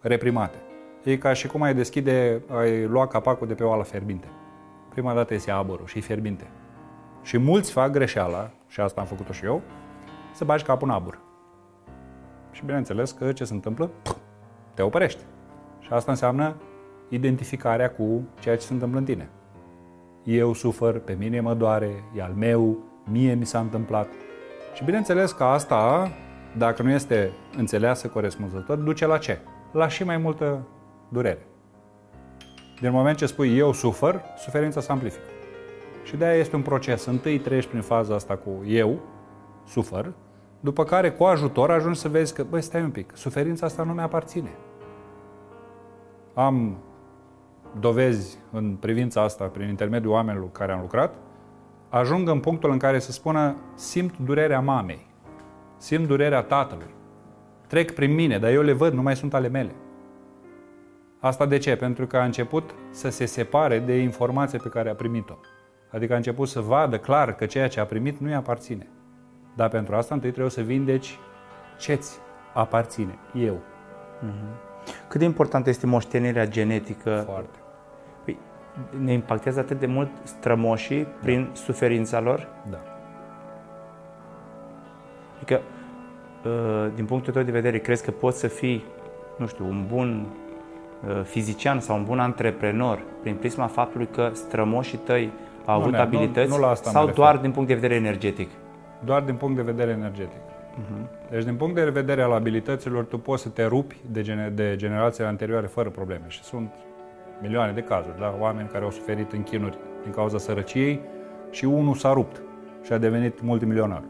[0.00, 0.56] reprimate.
[1.04, 4.26] E ca și cum ai deschide, ai lua capacul de pe oala fierbinte.
[4.88, 6.46] Prima dată iese aburul și e fierbinte.
[7.22, 9.62] Și mulți fac greșeala, și asta am făcut-o și eu,
[10.32, 11.18] să bagi capul în abur.
[12.50, 13.90] Și bineînțeles că ce se întâmplă?
[14.74, 15.22] Te opărești.
[15.80, 16.56] Și asta înseamnă
[17.08, 19.28] identificarea cu ceea ce se întâmplă în tine.
[20.24, 24.08] Eu sufăr, pe mine mă doare, e al meu, mie mi s-a întâmplat.
[24.74, 26.12] Și bineînțeles că asta
[26.56, 29.38] dacă nu este înțeleasă corespunzător, duce la ce?
[29.72, 30.66] La și mai multă
[31.08, 31.46] durere.
[32.80, 35.24] Din moment ce spui eu sufăr, suferința se amplifică.
[36.04, 37.04] Și de aia este un proces.
[37.04, 39.00] Întâi treci prin faza asta cu eu,
[39.66, 40.12] sufăr,
[40.60, 43.92] după care cu ajutor ajungi să vezi că, băi, stai un pic, suferința asta nu
[43.92, 44.50] mi-aparține.
[46.34, 46.76] Am
[47.80, 51.14] dovezi în privința asta prin intermediul oamenilor care am lucrat,
[51.88, 55.06] ajung în punctul în care să spună simt durerea mamei,
[55.76, 56.94] simt durerea tatălui,
[57.66, 59.74] trec prin mine, dar eu le văd, nu mai sunt ale mele.
[61.20, 61.76] Asta de ce?
[61.76, 65.34] Pentru că a început să se separe de informația pe care a primit-o.
[65.90, 68.88] Adică a început să vadă clar că ceea ce a primit nu-i aparține.
[69.54, 71.18] Dar pentru asta întâi trebuie să vindeci
[71.78, 72.18] ce-ți
[72.54, 73.54] aparține, eu.
[73.54, 74.72] Mm-hmm.
[75.08, 77.22] Cât de importantă este moștenirea genetică?
[77.26, 77.58] Foarte.
[78.74, 81.08] Păi, ne impactează atât de mult strămoșii da.
[81.22, 82.48] prin suferința lor?
[82.70, 82.78] Da.
[85.36, 85.60] Adică,
[86.46, 88.84] ă, din punctul tău de vedere, crezi că poți să fii,
[89.36, 90.26] nu știu, un bun
[91.08, 95.32] ă, fizician sau un bun antreprenor prin prisma faptului că strămoșii tăi
[95.64, 98.50] au avut ne, abilități nu, nu la asta sau doar din punct de vedere energetic?
[99.04, 100.38] Doar din punct de vedere energetic.
[100.38, 101.30] Uh-huh.
[101.30, 104.74] Deci, din punct de vedere al abilităților, tu poți să te rupi de, gener- de
[104.76, 106.24] generațiile anterioare fără probleme.
[106.28, 106.70] Și sunt
[107.42, 108.34] milioane de cazuri, da?
[108.38, 111.00] oameni care au suferit în chinuri din cauza sărăciei
[111.50, 112.42] și unul s-a rupt
[112.82, 114.02] și a devenit multimilionar.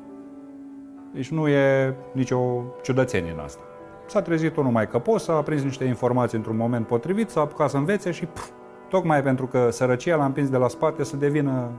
[1.13, 2.39] Deci nu e nicio
[2.83, 3.63] ciudățenie în asta.
[4.07, 7.77] S-a trezit unul mai căpos, a prins niște informații într-un moment potrivit, s-a apucat să
[7.77, 8.51] învețe și pf,
[8.89, 11.71] tocmai pentru că sărăcia l-a împins de la spate să devină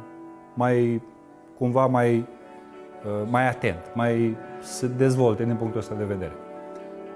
[0.54, 1.02] mai,
[1.58, 2.18] cumva mai,
[3.06, 6.34] uh, mai atent, mai să dezvolte din punctul ăsta de vedere.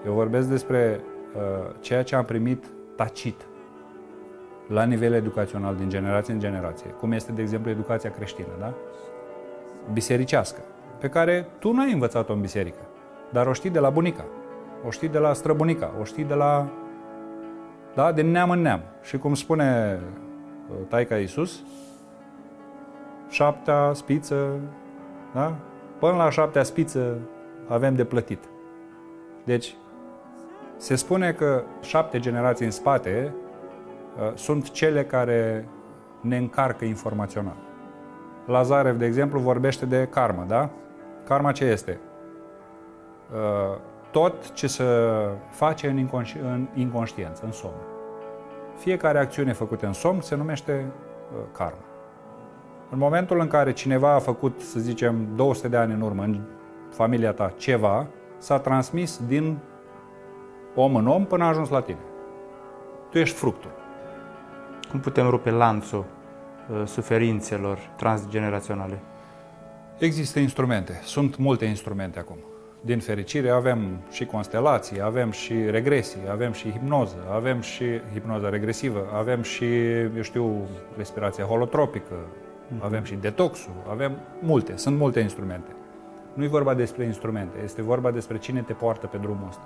[0.06, 1.00] Eu vorbesc despre
[1.36, 2.66] uh, ceea ce am primit
[2.96, 3.48] tacit
[4.70, 8.74] la nivel educațional din generație în generație, cum este, de exemplu, educația creștină, da?
[9.94, 10.62] bisericească,
[11.00, 12.82] pe care tu nu ai învățat-o în biserică,
[13.32, 14.26] dar o știi de la bunica,
[14.86, 16.70] o știi de la străbunica, o știi de la,
[17.96, 18.82] da, din neam în neam.
[19.02, 20.00] Și cum spune
[20.70, 21.64] uh, Taica Iisus,
[23.30, 24.60] șaptea spiță,
[25.34, 25.56] da?
[26.00, 27.18] Până la șaptea spiță
[27.68, 28.44] avem de plătit.
[29.44, 29.76] Deci,
[30.78, 33.49] se spune că șapte generații în spate uh,
[34.34, 35.68] sunt cele care
[36.22, 37.56] ne încarcă informațional.
[38.46, 40.70] Lazarev, de exemplu, vorbește de karmă, da?
[41.24, 42.00] Karma ce este?
[43.32, 43.78] Uh,
[44.12, 44.84] tot ce se
[45.50, 47.74] face în, inconș- în inconștiență, în somn.
[48.78, 51.84] Fiecare acțiune făcută în somn se numește uh, karma.
[52.92, 56.42] În momentul în care cineva a făcut, să zicem, 200 de ani în urmă în
[56.90, 59.58] familia ta ceva, s-a transmis din
[60.76, 62.00] om în om până a ajuns la tine.
[63.10, 63.79] Tu ești fructul.
[64.90, 66.06] Cum putem rupe lanțul
[66.72, 69.00] uh, suferințelor transgeneraționale?
[69.98, 71.00] Există instrumente.
[71.04, 72.38] Sunt multe instrumente acum.
[72.82, 79.06] Din fericire avem și constelații, avem și regresii, avem și hipnoză, avem și hipnoză regresivă,
[79.14, 82.84] avem și, eu știu, respirația holotropică, mm-hmm.
[82.84, 85.72] avem și detoxul, avem multe, sunt multe instrumente.
[86.34, 89.64] Nu e vorba despre instrumente, este vorba despre cine te poartă pe drumul ăsta.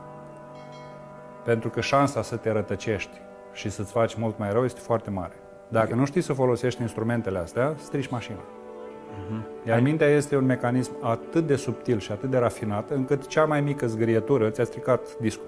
[1.44, 3.22] Pentru că șansa să te rătăcești
[3.54, 5.34] și să-ți faci mult mai rău este foarte mare.
[5.68, 8.38] Dacă nu știi să folosești instrumentele astea, strici mașina.
[8.38, 9.68] Uh-huh.
[9.68, 13.62] Iar mintea este un mecanism atât de subtil și atât de rafinat, încât cea mai
[13.62, 15.46] mică zgârietură ți-a stricat discul.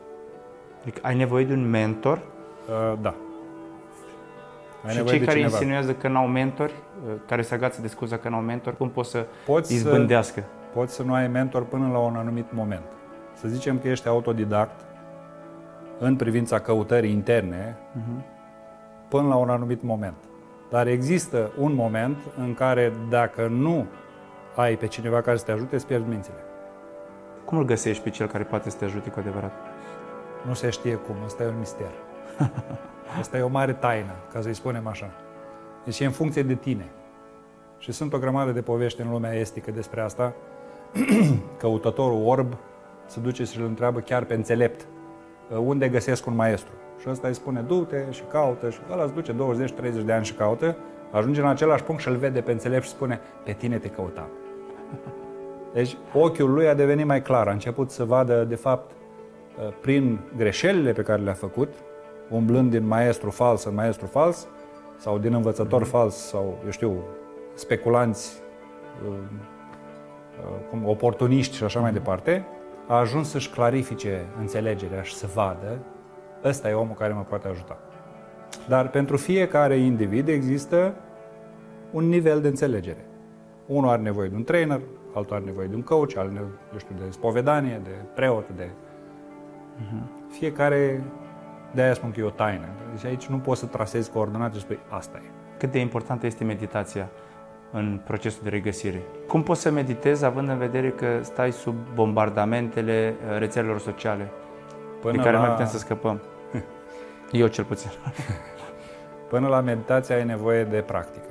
[0.82, 2.18] Adică ai nevoie de un mentor?
[2.18, 3.15] Uh, da.
[4.86, 5.52] Ai și cei care cineva.
[5.52, 6.74] insinuează că n-au mentori,
[7.08, 10.39] uh, care se agață de scuza că n-au mentori, cum pot să poți izbândească?
[10.39, 12.86] Să, poți să nu ai mentor până la un anumit moment.
[13.34, 14.86] Să zicem că ești autodidact
[15.99, 18.23] în privința căutării interne uh-huh.
[19.10, 20.15] până la un anumit moment.
[20.69, 23.86] Dar există un moment în care dacă nu
[24.55, 26.36] ai pe cineva care să te ajute, îți pierzi mințile.
[27.45, 29.51] Cum îl găsești pe cel care poate să te ajute cu adevărat?
[30.47, 31.91] Nu se știe cum, ăsta e un mister.
[33.19, 35.12] Asta e o mare taină, ca să-i spunem așa.
[35.84, 36.86] Deci e în funcție de tine.
[37.77, 40.34] Și sunt o grămadă de povești în lumea estică despre asta.
[41.60, 42.58] Căutătorul orb
[43.05, 44.88] se duce și îl întreabă chiar pe înțelept
[45.49, 46.73] unde găsesc un maestru.
[46.99, 48.69] Și ăsta îi spune, du-te și caută.
[48.69, 49.36] Și ăla îți duce 20-30
[50.05, 50.75] de ani și caută,
[51.12, 54.27] ajunge în același punct și îl vede pe înțelept și spune, pe tine te căutam.
[55.73, 58.91] Deci ochiul lui a devenit mai clar, a început să vadă, de fapt,
[59.81, 61.73] prin greșelile pe care le-a făcut,
[62.29, 64.47] umblând din maestru fals în maestru fals,
[64.97, 65.89] sau din învățător mm-hmm.
[65.89, 67.03] fals, sau, eu știu,
[67.53, 68.41] speculanți,
[69.08, 69.15] uh,
[70.39, 72.45] uh, cum, oportuniști și așa mai departe,
[72.88, 75.80] a ajuns să-și clarifice înțelegerea și să vadă
[76.43, 77.78] ăsta e omul care mă poate ajuta.
[78.67, 80.93] Dar pentru fiecare individ există
[81.91, 83.06] un nivel de înțelegere.
[83.65, 84.82] Unul are nevoie de un trainer,
[85.13, 88.69] altul are nevoie de un coach, are nevoie, eu știu, de spovedanie, de preot, de...
[88.69, 90.30] Uh-huh.
[90.30, 91.04] Fiecare,
[91.74, 92.65] de aia spun că e o taină.
[92.93, 95.30] Deci aici nu poți să trasezi coordonate și spui, asta e.
[95.58, 97.10] Cât de importantă este meditația
[97.71, 99.01] în procesul de regăsire?
[99.28, 104.32] Cum poți să meditezi având în vedere că stai sub bombardamentele uh, rețelelor sociale
[105.01, 105.41] Până de care la...
[105.41, 106.21] mai putem să scăpăm?
[107.32, 107.89] Eu cel puțin.
[109.30, 111.30] Până la meditație ai nevoie de practică.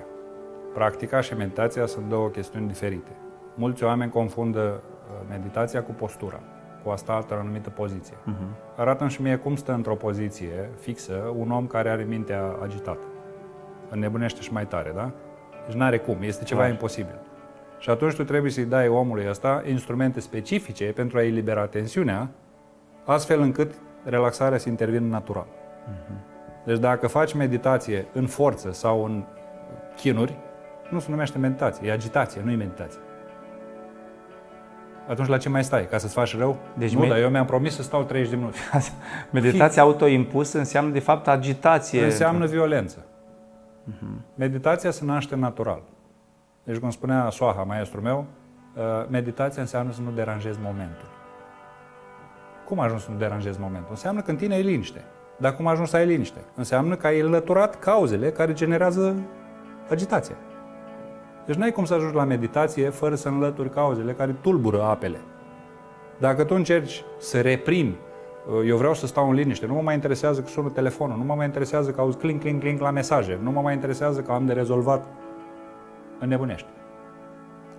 [0.74, 3.10] Practica și meditația sunt două chestiuni diferite.
[3.54, 6.40] Mulți oameni confundă uh, meditația cu postura,
[6.84, 8.14] cu asta altă anumită poziție.
[8.16, 8.76] Uh-huh.
[8.76, 13.06] Arată-mi și mie cum stă într-o poziție fixă un om care are mintea agitată.
[13.90, 15.10] Înnebunește și mai tare, da?
[15.66, 16.72] Deci nu are cum, este ceva Clar.
[16.72, 17.18] imposibil.
[17.78, 22.28] Și atunci tu trebuie să-i dai omului ăsta instrumente specifice pentru a elibera tensiunea,
[23.04, 23.74] astfel încât
[24.04, 25.46] relaxarea să intervină natural.
[25.46, 26.32] Uh-huh.
[26.64, 29.24] Deci dacă faci meditație în forță sau în
[29.96, 30.36] chinuri,
[30.90, 33.00] nu se numește meditație, e agitație, nu e meditație.
[35.08, 35.86] Atunci la ce mai stai?
[35.86, 36.56] Ca să-ți faci rău?
[36.74, 38.58] Deci nu, med- dar eu mi-am promis să stau 30 de minute.
[39.30, 42.04] Meditația autoimpusă înseamnă de fapt agitație.
[42.04, 43.04] Înseamnă violență.
[43.90, 44.34] Uh-huh.
[44.34, 45.82] Meditația se naște natural.
[46.64, 48.26] Deci, cum spunea Soaha, maestru meu,
[48.76, 51.08] uh, meditația înseamnă să nu deranjezi momentul.
[52.64, 53.90] Cum ajungi să nu deranjezi momentul?
[53.90, 55.04] Înseamnă că în tine e liniște.
[55.36, 56.40] Dar cum ajungi să ai liniște?
[56.54, 59.16] Înseamnă că ai înlăturat cauzele care generează
[59.90, 60.36] agitație.
[61.46, 65.18] Deci n-ai cum să ajungi la meditație fără să înlături cauzele care tulbură apele.
[66.18, 68.13] Dacă tu încerci să reprimi, uh,
[68.64, 71.34] eu vreau să stau în liniște, nu mă mai interesează că sună telefonul, nu mă
[71.34, 74.46] mai interesează că auzi clink, clink, clink la mesaje, nu mă mai interesează că am
[74.46, 75.06] de rezolvat,
[76.18, 76.68] înnebunești.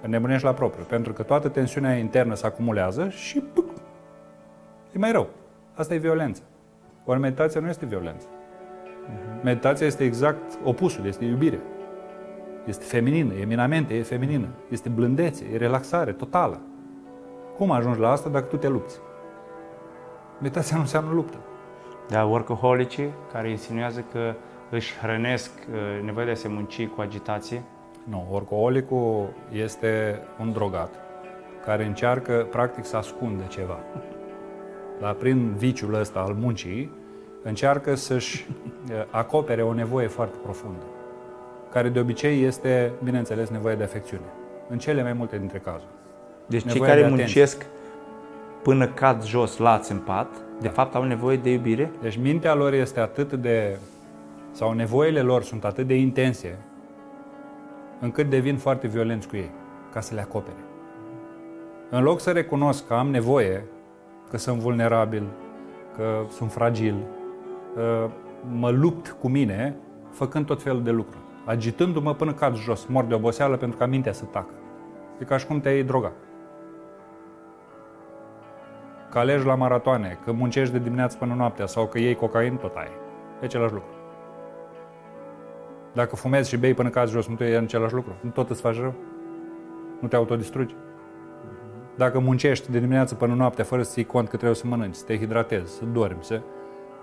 [0.01, 3.65] Înnebunești la propriu, pentru că toată tensiunea internă se acumulează și puc,
[4.91, 5.27] e mai rău.
[5.73, 6.41] Asta e violență.
[7.05, 8.25] Ori meditația nu este violență.
[8.25, 9.43] Uh-huh.
[9.43, 11.59] Meditația este exact opusul, este iubire.
[12.65, 14.47] Este feminină, eminamente, e feminină.
[14.69, 16.61] Este blândețe, e relaxare totală.
[17.57, 18.99] Cum ajungi la asta dacă tu te lupți?
[20.39, 21.37] Meditația nu înseamnă luptă.
[22.09, 24.33] Da, workaholicii care insinuează că
[24.69, 27.63] își hrănesc uh, nevoia de a se munci cu agitație?
[28.03, 30.89] Nu, workaholicul este un drogat
[31.65, 33.79] care încearcă practic să ascundă ceva.
[34.99, 36.91] La, prin viciul ăsta al muncii,
[37.43, 40.83] încearcă să-și uh, acopere o nevoie foarte profundă
[41.75, 44.23] care de obicei este, bineînțeles, nevoie de afecțiune.
[44.69, 45.91] În cele mai multe dintre cazuri.
[46.45, 47.65] Deci nevoie cei care de muncesc
[48.65, 50.69] până cad jos, lați în pat, de da.
[50.69, 51.91] fapt au nevoie de iubire?
[52.01, 53.77] Deci mintea lor este atât de...
[54.51, 56.57] sau nevoile lor sunt atât de intense
[57.99, 59.51] încât devin foarte violenți cu ei,
[59.93, 60.63] ca să le acopere.
[61.89, 63.65] În loc să recunosc că am nevoie,
[64.29, 65.23] că sunt vulnerabil,
[65.95, 66.95] că sunt fragil,
[68.57, 69.75] mă lupt cu mine,
[70.11, 74.13] făcând tot felul de lucruri agitându-mă până cad jos, mor de oboseală pentru ca mintea
[74.13, 74.53] să tacă.
[75.19, 76.11] E ca și cum te-ai droga.
[79.15, 82.75] Că alegi la maratoane, că muncești de dimineață până noaptea sau că iei cocaină, tot
[82.75, 82.87] ai.
[83.41, 83.89] E același lucru.
[85.93, 88.13] Dacă fumezi și bei până cazi jos, nu te e în același lucru.
[88.21, 88.93] Nu tot îți faci rău?
[89.99, 90.75] Nu te autodistrugi?
[91.95, 95.05] Dacă muncești de dimineață până noaptea fără să ții cont că trebuie să mănânci, să
[95.05, 96.41] te hidratezi, să dormi, să...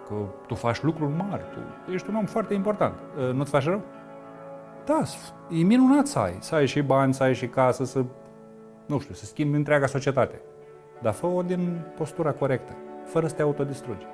[0.08, 0.14] că
[0.46, 1.42] tu faci lucruri mari,
[1.86, 2.94] tu ești un om foarte important.
[3.32, 3.80] Nu-ți faci rău?
[4.84, 5.02] Da,
[5.50, 6.36] e minunat să ai.
[6.40, 8.04] Să ai și bani, să ai și casă, să,
[8.86, 10.40] nu știu, să schimbi întreaga societate.
[11.02, 12.72] Dar fă-o din postura corectă,
[13.04, 14.06] fără să te autodistrugi.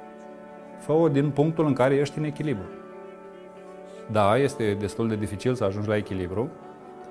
[0.79, 2.67] Fă-o din punctul în care ești în echilibru.
[4.11, 6.51] Da, este destul de dificil să ajungi la echilibru,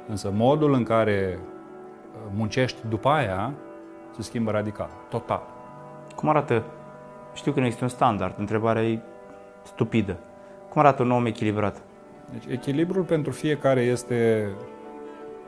[0.07, 3.53] însă modul în care uh, muncești după aia
[4.15, 5.41] se schimbă radical, total.
[6.15, 6.63] Cum arată?
[7.33, 8.99] Știu că nu există un standard, întrebarea e
[9.63, 10.17] stupidă.
[10.69, 11.81] Cum arată un om echilibrat?
[12.31, 14.49] Deci echilibrul pentru fiecare este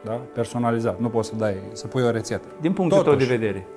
[0.04, 1.00] da, personalizat.
[1.00, 2.48] Nu poți să dai, să pui o rețetă.
[2.62, 3.68] Din punctul Totuși, tău de vedere.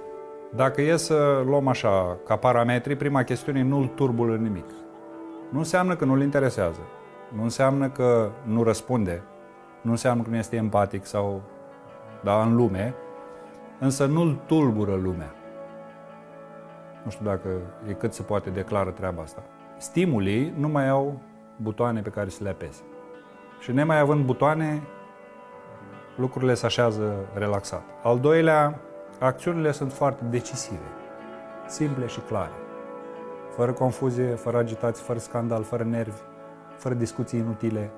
[0.55, 4.71] Dacă e să luăm așa, ca parametri, prima chestiune nu-l turbul în nimic.
[5.51, 6.81] Nu înseamnă că nu-l interesează.
[7.35, 9.23] Nu înseamnă că nu răspunde.
[9.81, 11.43] Nu înseamnă că nu este empatic sau
[12.23, 12.95] da, în lume.
[13.79, 15.35] Însă nu-l tulbură lumea.
[17.05, 17.49] Nu știu dacă
[17.89, 19.43] e cât se poate declară treaba asta.
[19.79, 21.21] Stimulii nu mai au
[21.57, 22.83] butoane pe care să le apese.
[23.61, 24.83] Și nemai având butoane,
[26.17, 27.83] lucrurile se așează relaxat.
[28.03, 28.81] Al doilea,
[29.25, 30.91] acțiunile sunt foarte decisive,
[31.67, 32.53] simple și clare.
[33.51, 36.21] Fără confuzie, fără agitație, fără scandal, fără nervi,
[36.77, 37.91] fără discuții inutile.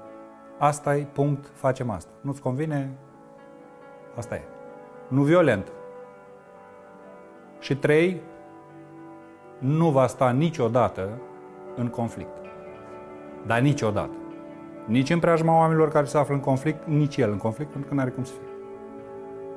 [0.59, 2.11] Asta e, punct, facem asta.
[2.21, 2.91] Nu-ți convine?
[4.17, 4.43] Asta e.
[5.09, 5.73] Nu violent.
[7.59, 8.21] Și trei,
[9.59, 11.09] nu va sta niciodată
[11.77, 12.37] în conflict.
[13.47, 14.17] Dar niciodată.
[14.87, 17.95] Nici în preajma oamenilor care se află în conflict, nici el în conflict, pentru că
[17.95, 18.54] nu are cum să fie.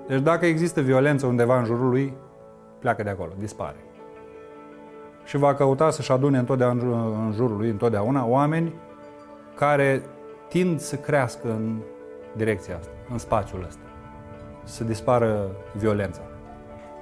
[0.08, 2.14] Deci dacă există violență undeva în jurul lui,
[2.80, 3.76] pleacă de acolo, dispare.
[5.26, 8.74] Și va căuta să-și adune întotdeauna în jurul lui, întotdeauna, oameni
[9.56, 10.02] care
[10.50, 11.78] tind să crească în
[12.36, 13.82] direcția asta, în spațiul ăsta,
[14.64, 16.22] să dispară violența.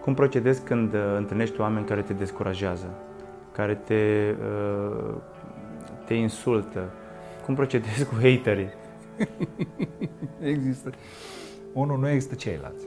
[0.01, 2.89] Cum procedezi când uh, întâlnești oameni care te descurajează,
[3.51, 5.13] care te, uh,
[6.05, 6.89] te insultă?
[7.45, 8.69] Cum procedezi cu haterii?
[10.53, 10.89] există.
[11.73, 12.85] Unul nu există ceilalți.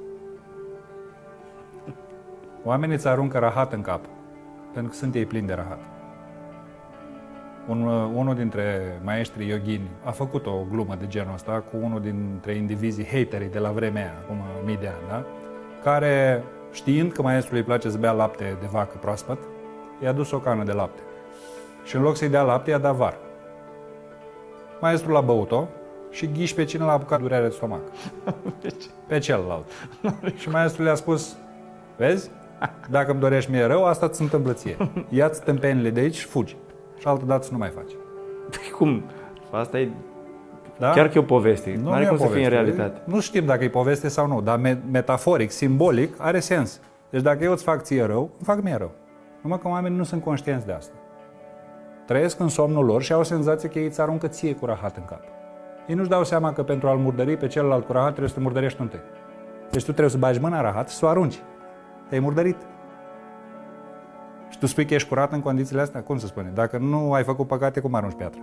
[2.69, 4.01] Oamenii îți aruncă rahat în cap,
[4.73, 5.79] pentru că sunt ei plini de rahat.
[7.69, 7.83] Un,
[8.14, 13.07] unul dintre maestrii yogini a făcut o glumă de genul ăsta cu unul dintre indivizii
[13.07, 15.25] haterii de la vremea aia, acum mii de ani, da?
[15.83, 19.39] care, știind că maestrului îi place să bea lapte de vacă proaspăt,
[20.03, 21.01] i-a dus o cană de lapte.
[21.85, 23.16] Și în loc să-i dea lapte, i-a dat var.
[24.81, 25.69] Maestrul a băut-o
[26.11, 27.83] și ghiși pe cine l-a apucat durere de stomac.
[29.09, 29.66] Pe celălalt.
[30.41, 31.37] și maestrul le-a spus,
[31.97, 32.31] vezi,
[32.91, 34.77] dacă îmi dorești mie rău, asta ți întâmplă ție.
[35.09, 36.57] Ia-ți tâmpenile de aici și fugi.
[36.99, 37.93] Și altă dată să nu mai faci.
[38.51, 39.05] Păi cum?
[39.51, 39.89] Asta e
[40.79, 40.91] da?
[40.91, 41.81] Chiar că e o poveste.
[41.83, 43.01] Nu are cum să fie în realitate.
[43.05, 46.81] Nu știm dacă e poveste sau nu, dar metaforic, simbolic, are sens.
[47.11, 48.91] Deci dacă eu îți fac ție rău, îmi fac mie rău.
[49.41, 50.93] Numai că oamenii nu sunt conștienți de asta.
[52.07, 55.05] Trăiesc în somnul lor și au senzația că ei îți aruncă ție cu rahat în
[55.05, 55.23] cap.
[55.87, 58.41] Ei nu-și dau seama că pentru a-l murdări pe celălalt cu rahat trebuie să te
[58.41, 59.01] murdărești întâi.
[59.71, 61.43] Deci tu trebuie să bagi mâna în rahat și să o arunci.
[62.09, 62.57] Te-ai murdărit.
[64.49, 66.03] Și tu spui că ești curat în condițiile astea?
[66.03, 66.51] Cum se spune?
[66.55, 68.43] Dacă nu ai făcut păcate, cum arunci piatra?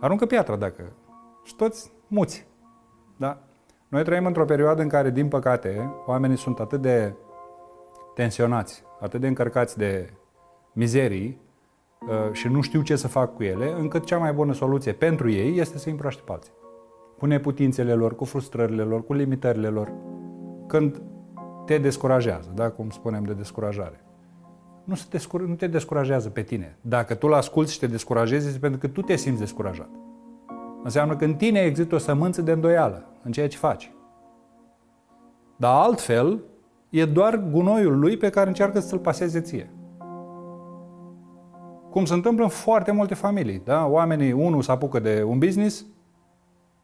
[0.00, 0.92] Aruncă piatra dacă...
[1.44, 2.46] Și toți muți.
[3.16, 3.42] Da?
[3.88, 7.14] Noi trăim într-o perioadă în care, din păcate, oamenii sunt atât de
[8.14, 10.12] tensionați, atât de încărcați de
[10.72, 11.40] mizerii
[12.00, 15.30] uh, și nu știu ce să fac cu ele, încât cea mai bună soluție pentru
[15.30, 16.52] ei este să împroaște pe alții.
[17.18, 19.92] Cu neputințele lor, cu frustrările lor, cu limitările lor.
[20.66, 21.02] Când
[21.68, 22.70] te descurajează, da?
[22.70, 24.00] cum spunem de descurajare.
[24.84, 26.76] Nu, se descur- nu te descurajează pe tine.
[26.80, 29.88] Dacă tu l-asculți și te descurajezi, este pentru că tu te simți descurajat.
[30.82, 33.92] Înseamnă că în tine există o sămânță de îndoială în ceea ce faci.
[35.56, 36.42] Dar altfel,
[36.88, 39.70] e doar gunoiul lui pe care încearcă să-l paseze ție.
[41.90, 43.62] Cum se întâmplă în foarte multe familii.
[43.64, 43.86] Da?
[43.86, 45.86] Oamenii, unul se apucă de un business,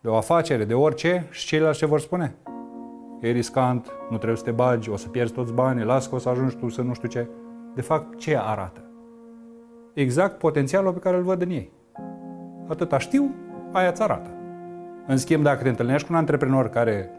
[0.01, 2.35] de o afacere, de orice, și ceilalți ce vor spune?
[3.27, 6.19] E riscant, nu trebuie să te bagi, o să pierzi toți banii, las că o
[6.19, 7.29] să ajungi tu să nu știu ce.
[7.75, 8.85] De fapt, ce arată?
[9.95, 11.73] Exact potențialul pe care îl văd în ei.
[12.69, 13.35] Atâta știu,
[13.73, 14.31] aia îți arată.
[15.07, 17.11] În schimb, dacă te întâlnești cu un antreprenor care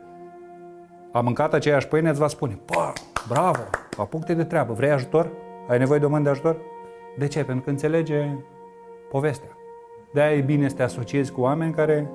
[1.11, 2.93] a mâncat aceeași pâine, îți va spune, pă,
[3.27, 3.63] bravo,
[3.97, 5.31] apuc-te de treabă, vrei ajutor?
[5.67, 6.57] Ai nevoie de o mână de ajutor?
[7.17, 7.43] De ce?
[7.43, 8.35] Pentru că înțelege
[9.09, 9.49] povestea.
[10.13, 12.09] De-aia e bine să te asociezi cu oameni care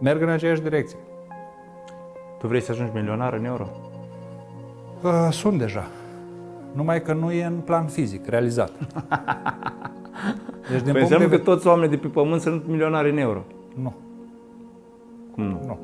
[0.00, 0.98] merg în aceeași direcție.
[2.44, 3.68] Tu vrei să ajungi milionar în euro?
[5.02, 5.86] Uh, sunt deja.
[6.72, 8.70] Numai că nu e în plan fizic, realizat.
[10.70, 11.36] Deci, din păi înseamnă de...
[11.36, 13.42] că toți oamenii de pe pământ sunt milionari în euro.
[13.74, 13.94] Nu.
[15.34, 15.60] Cum nu?
[15.66, 15.78] Nu.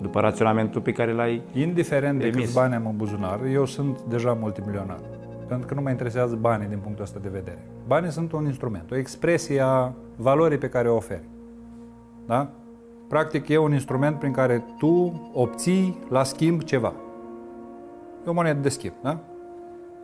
[0.00, 4.36] După raționamentul pe care l-ai Indiferent de câți bani am în buzunar, eu sunt deja
[4.40, 5.00] multimilionar.
[5.48, 7.66] Pentru că nu mă interesează banii din punctul ăsta de vedere.
[7.86, 11.24] Banii sunt un instrument, o expresie a valorii pe care o oferi.
[12.26, 12.50] Da?
[13.08, 16.92] Practic e un instrument prin care tu obții la schimb ceva.
[18.26, 19.18] E o monedă de schimb, da?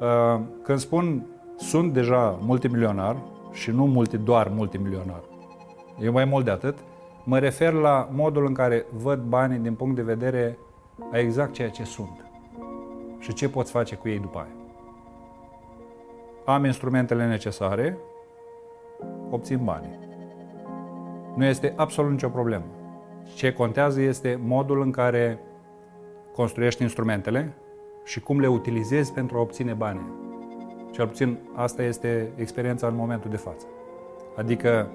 [0.00, 1.26] Uh, când spun
[1.56, 3.16] sunt deja multimilionar
[3.52, 5.20] și nu multi, doar multimilionar,
[6.00, 6.78] e mai mult de atât,
[7.24, 10.58] mă refer la modul în care văd banii din punct de vedere
[11.12, 12.24] a exact ceea ce sunt
[13.18, 14.56] și ce poți face cu ei după aia.
[16.44, 17.98] Am instrumentele necesare,
[19.30, 19.98] obțin banii.
[21.36, 22.64] Nu este absolut nicio problemă.
[23.34, 25.38] Ce contează este modul în care
[26.32, 27.54] construiești instrumentele
[28.04, 30.00] și cum le utilizezi pentru a obține bani.
[30.90, 33.66] Cel puțin asta este experiența în momentul de față.
[34.36, 34.90] Adică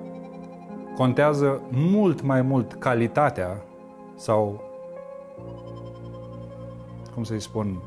[0.96, 3.64] contează mult mai mult calitatea
[4.16, 4.64] sau
[7.14, 7.82] cum să-i spun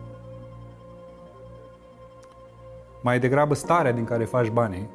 [3.02, 4.88] mai degrabă starea din care faci banii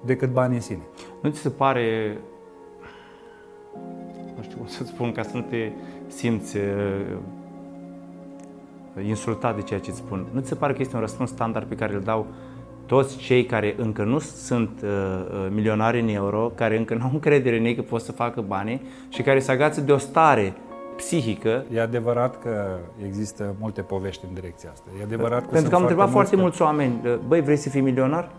[0.00, 0.82] decât banii în sine.
[1.22, 2.18] Nu ți se pare
[4.68, 5.70] știu cum să spun, ca să nu te
[6.06, 6.62] simți uh,
[9.06, 10.26] insultat de ceea ce îți spun.
[10.32, 12.26] Nu ți se pare că este un răspuns standard pe care îl dau
[12.86, 17.10] toți cei care încă nu sunt uh, uh milionari în euro, care încă nu au
[17.12, 20.54] încredere în ei că pot să facă bani și care se agață de o stare
[20.96, 21.64] psihică.
[21.74, 22.66] E adevărat că
[23.06, 24.86] există multe povești în direcția asta.
[25.00, 27.80] E adevărat că Pentru că am întrebat foarte mulți oameni, uh, băi, vrei să fii
[27.80, 28.30] milionar?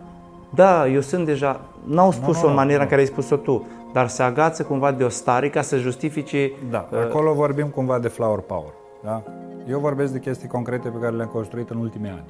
[0.54, 2.82] Da, eu sunt deja, n-au spus-o nu, în maniera nu.
[2.82, 3.66] în care ai spus-o tu,
[3.96, 6.50] dar se agață cumva de o stare ca să justifice...
[6.70, 8.72] Da, uh, acolo vorbim cumva de flower power.
[9.04, 9.22] Da?
[9.68, 12.24] Eu vorbesc de chestii concrete pe care le-am construit în ultimii ani.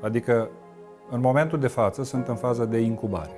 [0.00, 0.50] Adică,
[1.10, 3.30] în momentul de față, sunt în fază de incubare.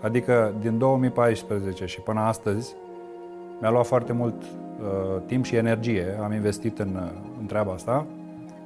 [0.00, 2.74] Adică, din 2014 și până astăzi,
[3.60, 8.06] mi-a luat foarte mult uh, timp și energie, am investit în, uh, în treaba asta,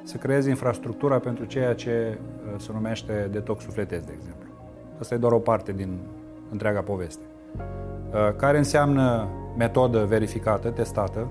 [0.03, 4.49] să creez infrastructura pentru ceea ce uh, se numește detox sufletez, de exemplu.
[5.01, 5.99] Asta e doar o parte din
[6.51, 7.23] întreaga poveste.
[7.57, 11.27] Uh, care înseamnă metodă verificată, testată,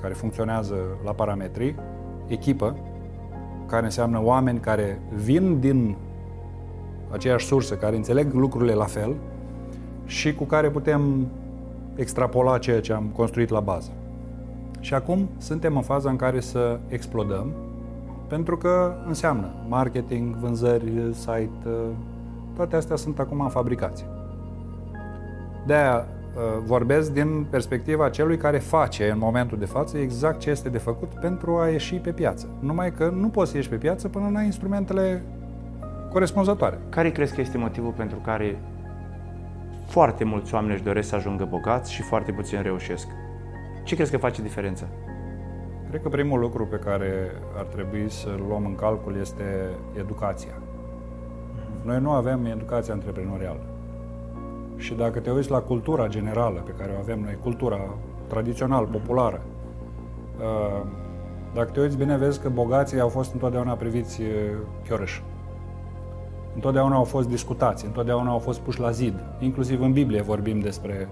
[0.00, 0.74] care funcționează
[1.04, 1.74] la parametri,
[2.26, 2.76] echipă,
[3.66, 5.96] care înseamnă oameni care vin din
[7.10, 9.14] aceeași sursă, care înțeleg lucrurile la fel
[10.04, 11.26] și cu care putem
[11.94, 13.90] extrapola ceea ce am construit la bază.
[14.80, 17.52] Și acum suntem în faza în care să explodăm,
[18.28, 21.50] pentru că înseamnă marketing, vânzări, site,
[22.54, 24.06] toate astea sunt acum în fabricație.
[25.66, 30.68] De-aia uh, vorbesc din perspectiva celui care face în momentul de față exact ce este
[30.68, 32.48] de făcut pentru a ieși pe piață.
[32.60, 35.22] Numai că nu poți să ieși pe piață până n-ai instrumentele
[36.12, 36.78] corespunzătoare.
[36.88, 38.58] Care crezi că este motivul pentru care
[39.86, 43.06] foarte mulți oameni își doresc să ajungă bogați și foarte puțini reușesc?
[43.84, 44.86] Ce crezi că face diferența?
[45.88, 50.52] Cred că primul lucru pe care ar trebui să-l luăm în calcul este educația.
[51.84, 53.75] Noi nu avem educație antreprenorială.
[54.76, 57.94] Și dacă te uiți la cultura generală pe care o avem noi, cultura
[58.26, 59.42] tradițional, populară,
[60.38, 60.86] uh,
[61.54, 64.28] dacă te uiți bine, vezi că bogații au fost întotdeauna priviți uh,
[64.88, 65.22] chiorâși.
[66.54, 69.14] Întotdeauna au fost discutați, întotdeauna au fost puși la zid.
[69.38, 71.08] Inclusiv în Biblie vorbim despre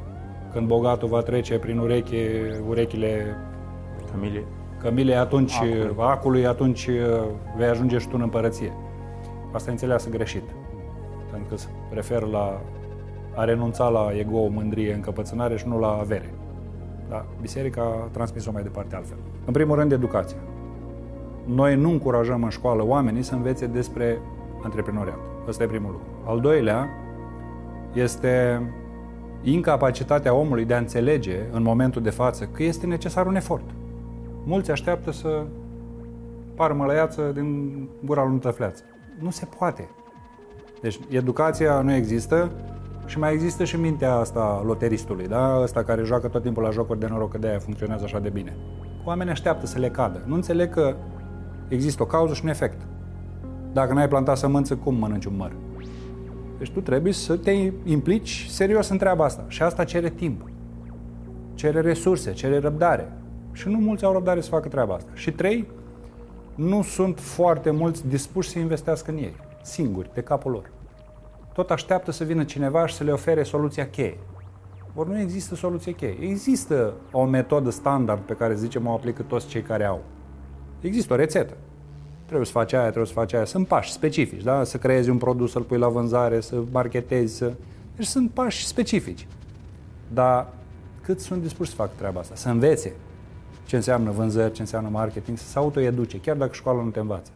[0.53, 3.37] când bogatul va trece prin ureche, urechile
[4.11, 4.45] Familie?
[4.85, 5.95] cămilei, atunci Acului.
[5.97, 7.25] acului, atunci uh,
[7.57, 8.73] vei ajunge și tu în împărăție.
[9.53, 10.43] Asta e înțeleasă greșit.
[11.31, 12.61] Pentru că se referă la
[13.35, 16.35] a renunța la ego, mândrie, încăpățânare și nu la avere.
[17.09, 17.25] Da?
[17.41, 19.17] Biserica a transmis-o mai departe altfel.
[19.45, 20.39] În primul rând, educația.
[21.45, 24.19] Noi nu încurajăm în școală oamenii să învețe despre
[24.63, 25.19] antreprenoriat.
[25.49, 26.07] Ăsta e primul lucru.
[26.25, 26.89] Al doilea
[27.93, 28.63] este
[29.43, 33.65] incapacitatea omului de a înțelege în momentul de față că este necesar un efort.
[34.45, 35.45] Mulți așteaptă să
[36.55, 38.83] pară mălăiață din gura lui tăfleață.
[39.21, 39.89] Nu se poate.
[40.81, 42.51] Deci educația nu există
[43.07, 45.61] și mai există și mintea asta loteristului, da?
[45.63, 48.57] Ăsta care joacă tot timpul la jocuri de noroc, că de-aia funcționează așa de bine.
[49.05, 50.23] Oamenii așteaptă să le cadă.
[50.27, 50.95] Nu înțeleg că
[51.69, 52.81] există o cauză și un efect.
[53.73, 55.53] Dacă n-ai plantat sămânță, cum mănânci un măr?
[56.59, 59.45] Deci tu trebuie să te implici serios în treaba asta.
[59.49, 60.49] Și asta cere timp.
[61.55, 63.13] Cere resurse, cere răbdare.
[63.53, 65.11] Și nu mulți au răbdare să facă treaba asta.
[65.15, 65.69] Și trei,
[66.55, 70.71] nu sunt foarte mulți dispuși să investească în ei, singuri, de capul lor.
[71.55, 74.19] Tot așteaptă să vină cineva și să le ofere soluția cheie.
[74.95, 76.17] Ori nu există soluție cheie.
[76.21, 80.03] Există o metodă standard pe care zicem o aplică toți cei care au.
[80.81, 81.57] Există o rețetă.
[82.25, 83.45] Trebuie să faci aia, trebuie să faci aia.
[83.45, 84.65] Sunt pași specifici, da?
[84.65, 87.53] Să creezi un produs, să-l pui la vânzare, să marketezi, să...
[87.97, 89.27] Deci sunt pași specifici.
[90.13, 90.53] Dar
[91.01, 92.35] cât sunt dispuși să facă treaba asta?
[92.35, 92.93] Să învețe
[93.67, 97.31] ce înseamnă vânzări, ce înseamnă marketing, să se autoeduce, chiar dacă școala nu te învață.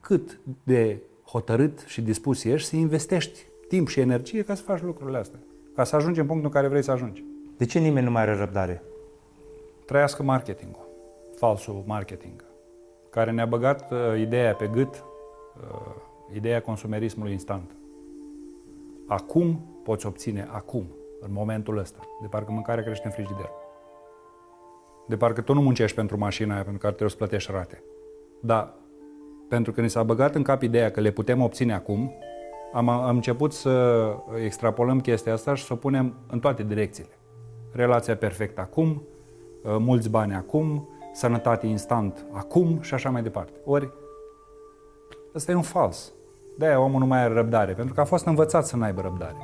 [0.00, 5.18] Cât de hotărât și dispus ești să investești timp și energie ca să faci lucrurile
[5.18, 5.38] astea.
[5.74, 7.24] Ca să ajungi în punctul în care vrei să ajungi.
[7.56, 8.82] De ce nimeni nu mai are răbdare?
[9.84, 10.88] Trăiască marketingul,
[11.36, 12.44] falsul marketing,
[13.10, 17.70] care ne-a băgat uh, ideea pe gât, uh, ideea consumerismului instant.
[19.06, 20.86] Acum poți obține, acum,
[21.20, 23.50] în momentul ăsta, de parcă mâncarea crește în frigider.
[25.06, 27.82] De parcă tu nu muncești pentru mașina aia pentru care trebuie să plătești rate.
[28.40, 28.74] Dar
[29.48, 32.12] pentru că ni s-a băgat în cap ideea că le putem obține acum,
[32.72, 34.06] am, am început să
[34.44, 37.10] extrapolăm chestia asta și să o punem în toate direcțiile.
[37.72, 38.88] Relația perfectă acum,
[39.62, 43.52] uh, mulți bani acum, sănătate instant acum și așa mai departe.
[43.64, 43.92] Ori,
[45.34, 46.12] ăsta e un fals.
[46.58, 49.36] De-aia omul nu mai are răbdare, pentru că a fost învățat să n-aibă răbdare.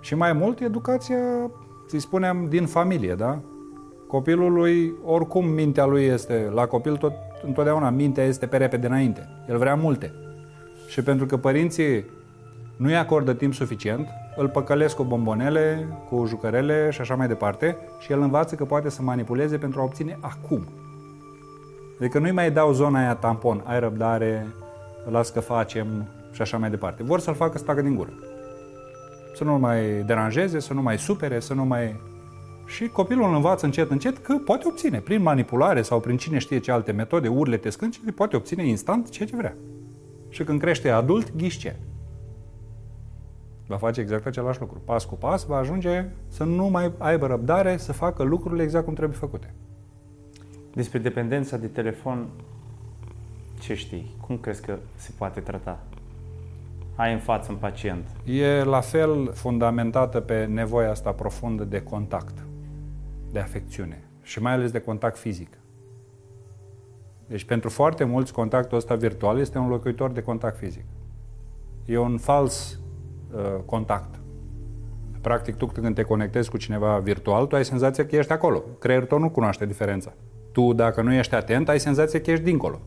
[0.00, 1.50] Și mai mult, educația,
[1.86, 3.38] să spunem, din familie, da?
[4.06, 7.12] Copilul lui, oricum mintea lui este, la copil tot,
[7.46, 9.28] întotdeauna mintea este pe repede înainte.
[9.48, 10.12] El vrea multe.
[10.88, 12.04] Și pentru că părinții
[12.76, 18.12] nu-i acordă timp suficient, îl păcălesc cu bombonele, cu jucărele și așa mai departe și
[18.12, 20.68] el învață că poate să manipuleze pentru a obține acum.
[22.00, 24.46] Adică nu-i mai dau zona aia tampon, ai răbdare,
[25.10, 25.86] las că facem
[26.32, 27.02] și așa mai departe.
[27.02, 28.10] Vor să-l facă să tacă din gură.
[29.34, 32.00] Să nu mai deranjeze, să nu mai supere, să nu mai...
[32.70, 36.58] Și copilul îl învață încet, încet că poate obține, prin manipulare sau prin cine știe
[36.58, 39.56] ce alte metode, urlete, scâncete, poate obține instant ceea ce vrea.
[40.28, 41.76] Și când crește adult, ghiși ce?
[43.66, 44.80] Va face exact același lucru.
[44.84, 48.94] Pas cu pas va ajunge să nu mai aibă răbdare să facă lucrurile exact cum
[48.94, 49.54] trebuie făcute.
[50.74, 52.26] Despre dependența de telefon,
[53.60, 54.14] ce știi?
[54.26, 55.78] Cum crezi că se poate trata?
[56.94, 58.06] Ai în față un pacient.
[58.24, 62.44] E la fel fundamentată pe nevoia asta profundă de contact,
[63.32, 65.58] de afecțiune și mai ales de contact fizic.
[67.26, 70.84] Deci pentru foarte mulți contactul ăsta virtual este un locuitor de contact fizic.
[71.84, 72.80] E un fals
[73.34, 74.20] uh, contact.
[75.20, 78.62] Practic, tu când te conectezi cu cineva virtual, tu ai senzația că ești acolo.
[78.78, 80.12] Creierul tău nu cunoaște diferența.
[80.52, 82.80] Tu, dacă nu ești atent, ai senzația că ești dincolo.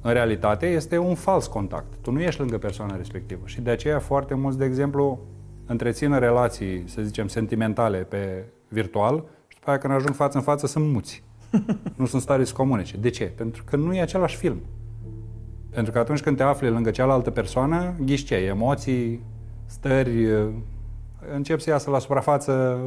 [0.00, 1.96] În realitate, este un fals contact.
[2.00, 3.40] Tu nu ești lângă persoana respectivă.
[3.44, 5.18] Și de aceea, foarte mulți, de exemplu,
[5.66, 10.66] întrețin relații, să zicem, sentimentale pe virtual și după aia când ajung față în față
[10.66, 11.22] sunt muți.
[11.96, 12.96] nu sunt stare să comunice.
[12.96, 13.24] De ce?
[13.24, 14.60] Pentru că nu e același film.
[15.70, 18.34] Pentru că atunci când te afli lângă cealaltă persoană, ghiși ce?
[18.34, 19.22] Emoții,
[19.66, 20.26] stări,
[21.34, 22.80] încep să iasă la suprafață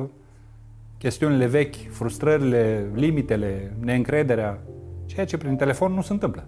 [0.97, 4.59] chestiunile vechi, frustrările, limitele, neîncrederea,
[5.05, 6.45] ceea ce prin telefon nu se întâmplă.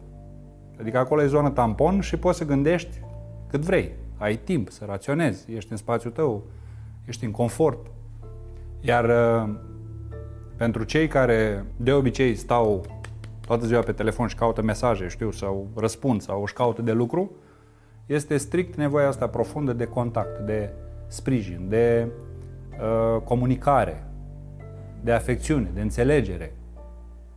[0.80, 3.00] Adică acolo e zonă tampon și poți să gândești
[3.48, 3.92] cât vrei.
[4.18, 6.44] Ai timp să raționezi, ești în spațiul tău,
[7.06, 7.86] ești în confort.
[8.80, 9.06] Iar
[10.58, 12.86] pentru cei care de obicei stau
[13.46, 17.32] toată ziua pe telefon și caută mesaje, știu, sau răspund, sau își caută de lucru,
[18.06, 20.70] este strict nevoia asta profundă de contact, de
[21.08, 22.08] sprijin, de
[22.80, 24.08] uh, comunicare,
[25.04, 26.56] de afecțiune, de înțelegere,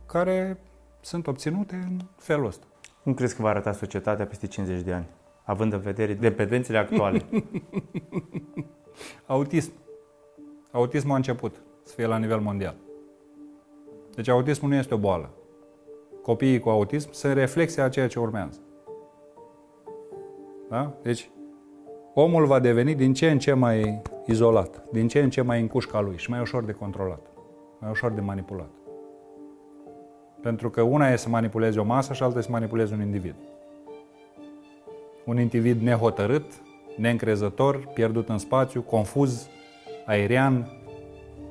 [0.05, 0.59] care
[1.01, 2.65] sunt obținute în felul ăsta.
[3.03, 5.07] Cum crezi că va arăta societatea peste 50 de ani,
[5.43, 7.25] având în vedere dependențele actuale?
[9.25, 9.71] Autism.
[10.71, 12.75] Autismul a început să fie la nivel mondial.
[14.19, 15.29] Deci autismul nu este o boală.
[16.21, 18.59] Copiii cu autism sunt reflexia a ceea ce urmează.
[20.69, 20.93] Da?
[21.01, 21.29] Deci,
[22.13, 25.67] omul va deveni din ce în ce mai izolat, din ce în ce mai în
[25.67, 27.21] cușca lui și mai ușor de controlat,
[27.79, 28.69] mai ușor de manipulat.
[30.41, 33.35] Pentru că una e să manipulezi o masă și alta e să manipulezi un individ.
[35.25, 36.51] Un individ nehotărât,
[36.97, 39.47] neîncrezător, pierdut în spațiu, confuz,
[40.05, 40.78] aerian,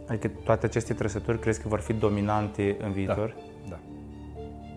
[0.08, 3.34] Adică toate aceste trăsături crezi că vor fi dominante în viitor?
[3.68, 3.68] Da.
[3.68, 3.78] da.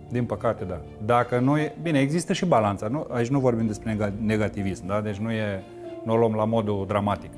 [0.10, 0.82] Din păcate, da.
[1.06, 1.76] Dacă nu e...
[1.82, 2.88] Bine, există și balanța.
[2.88, 5.02] Nu, aici nu vorbim despre negativism, da?
[5.02, 5.64] Deci nu e...
[6.04, 7.32] Nu o luăm la modul dramatic.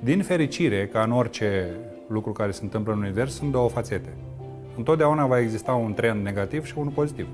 [0.00, 1.70] Din fericire, ca în orice
[2.08, 4.08] lucru care se întâmplă în univers, sunt două fațete.
[4.76, 7.26] Întotdeauna va exista un trend negativ și unul pozitiv.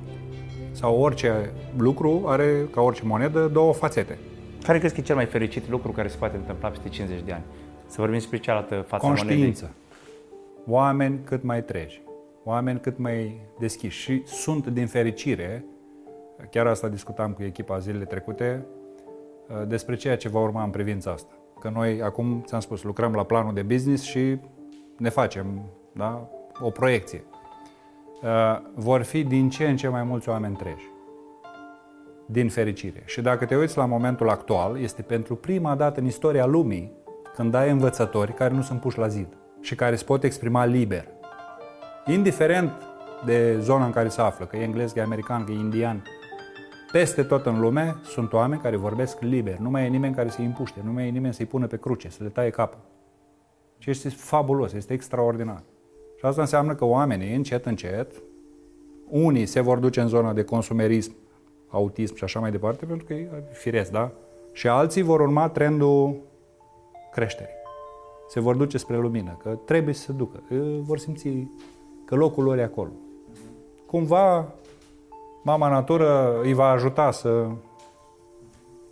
[0.70, 4.18] Sau orice lucru are, ca orice monedă, două fațete.
[4.62, 7.32] Care crezi că e cel mai fericit lucru care se poate întâmpla peste 50 de
[7.32, 7.44] ani?
[7.88, 9.62] Să vorbim despre cealaltă față Conștiință.
[9.62, 9.86] monedei.
[10.66, 12.02] Oameni cât mai treci.
[12.44, 14.00] Oameni cât mai deschiși.
[14.00, 15.64] Și sunt, din fericire,
[16.50, 18.66] chiar asta discutam cu echipa zilele trecute,
[19.48, 21.32] uh, despre ceea ce va urma în privința asta.
[21.60, 24.38] Că noi, acum, ți-am spus, lucrăm la planul de business și
[24.96, 25.62] ne facem
[25.92, 26.28] da,
[26.60, 27.24] o proiecție.
[28.22, 30.90] Uh, vor fi din ce în ce mai mulți oameni treji.
[32.26, 33.02] Din fericire.
[33.04, 36.92] Și dacă te uiți la momentul actual, este pentru prima dată în istoria lumii
[37.34, 41.04] când ai învățători care nu sunt puși la zid și care se pot exprima liber.
[42.06, 42.72] Indiferent
[43.24, 46.02] de zona în care se află, că e englez, că e american, că e indian,
[46.92, 49.56] peste tot în lume sunt oameni care vorbesc liber.
[49.56, 52.08] Nu mai e nimeni care să-i împuște, nu mai e nimeni să-i pună pe cruce,
[52.08, 52.78] să le taie capul.
[53.78, 55.62] Și este fabulos, este extraordinar.
[56.18, 58.22] Și asta înseamnă că oamenii, încet, încet,
[59.08, 61.14] unii se vor duce în zona de consumerism,
[61.68, 64.10] autism și așa mai departe, pentru că e firesc, da?
[64.52, 66.16] Și alții vor urma trendul
[67.12, 67.54] creșterii.
[68.28, 70.42] Se vor duce spre lumină, că trebuie să se ducă.
[70.80, 71.28] Vor simți
[72.04, 72.90] că locul lor e acolo.
[73.86, 74.54] Cumva,
[75.42, 77.46] mama natură îi va ajuta să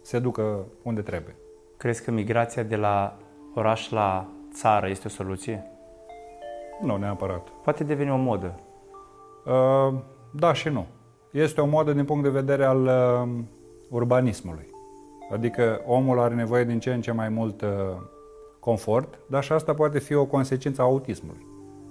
[0.02, 1.36] se ducă unde trebuie.
[1.76, 3.18] Crezi că migrația de la
[3.54, 5.64] oraș la țară este o soluție?
[6.82, 7.48] Nu, neapărat.
[7.48, 8.60] Poate deveni o modă.
[9.46, 9.94] Uh,
[10.30, 10.86] da și nu.
[11.30, 13.28] Este o modă din punct de vedere al uh,
[13.90, 14.74] urbanismului.
[15.32, 17.68] Adică omul are nevoie din ce în ce mai mult uh,
[18.60, 21.46] confort, dar și asta poate fi o consecință a autismului.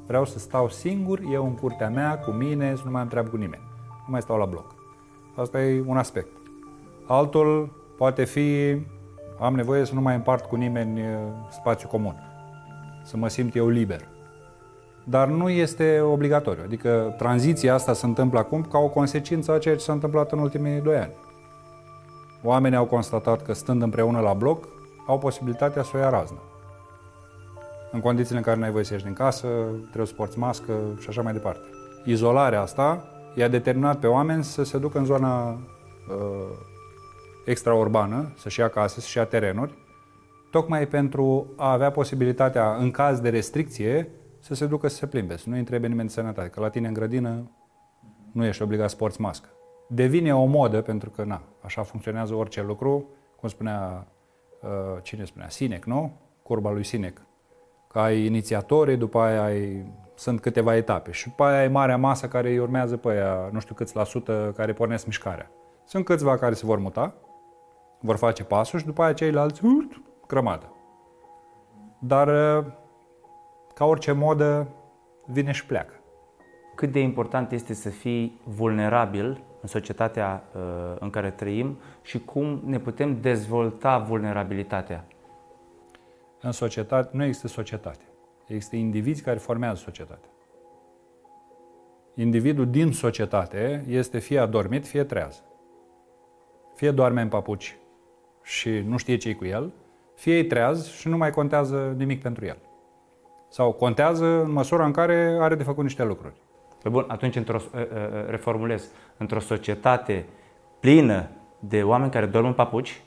[0.08, 3.30] Vreau să stau singur, eu în curtea mea, cu mine, să nu mai am treabă
[3.30, 3.64] cu nimeni.
[3.88, 4.76] Nu mai stau la bloc.
[5.36, 6.38] Asta e un aspect.
[7.08, 8.78] Altul poate fi,
[9.40, 11.08] am nevoie să nu mai împart cu nimeni uh,
[11.50, 12.16] spațiu comun.
[13.04, 14.08] Să mă simt eu liber.
[15.04, 16.64] Dar nu este obligatoriu.
[16.66, 20.40] Adică tranziția asta se întâmplă acum ca o consecință a ceea ce s-a întâmplat în
[20.40, 21.12] ultimii doi ani.
[22.46, 24.68] Oamenii au constatat că stând împreună la bloc,
[25.08, 26.40] au posibilitatea să o ia raznă
[27.96, 29.48] în condițiile în care nu ai voie să ieși din casă,
[29.82, 31.62] trebuie să porți mască și așa mai departe.
[32.06, 35.58] Izolarea asta i-a determinat pe oameni să se ducă în zona uh,
[37.46, 39.74] extraurbană, să-și ia case, să-și ia terenuri,
[40.52, 45.38] tocmai pentru a avea posibilitatea, în caz de restricție, să se ducă să se plimbe,
[45.38, 47.52] să nu întrebe nimeni de sănătate, că la tine în grădină
[48.32, 49.50] nu ești obligat să porți mască.
[49.88, 53.06] Devine o modă, pentru că, na, așa funcționează orice lucru,
[53.40, 54.08] cum spunea,
[54.62, 56.12] uh, cine spunea, Sinec, nu?
[56.44, 57.22] Curba lui Sinec.
[57.88, 59.86] Că ai inițiatorii, după aia ai,
[60.16, 63.60] sunt câteva etape și după aia ai marea masă care îi urmează pe aia, nu
[63.60, 65.52] știu câți la sută, care pornesc mișcarea.
[65.86, 67.14] Sunt câțiva care se vor muta,
[68.00, 70.70] vor face pasul și după aia ceilalți, urt, grămadă.
[72.00, 72.66] Dar, uh,
[73.74, 74.68] ca orice modă,
[75.26, 75.94] vine și pleacă.
[76.76, 80.62] Cât de important este să fii vulnerabil în societatea uh,
[81.00, 85.06] în care trăim și cum ne putem dezvolta vulnerabilitatea?
[86.42, 88.04] În societate nu există societate.
[88.48, 90.30] Există indivizi care formează societatea.
[92.16, 95.44] Individul din societate este fie adormit, fie treaz.
[96.76, 97.78] Fie doarme în papuci
[98.44, 99.72] și nu știe ce cu el,
[100.16, 102.58] fie e treaz și nu mai contează nimic pentru el.
[103.50, 106.44] Sau contează în măsura în care are de făcut niște lucruri.
[106.86, 110.26] Pe bun, atunci într-o, ă, ă, ă, reformulez, într-o societate
[110.80, 111.28] plină
[111.60, 113.04] de oameni care dorm în papuci,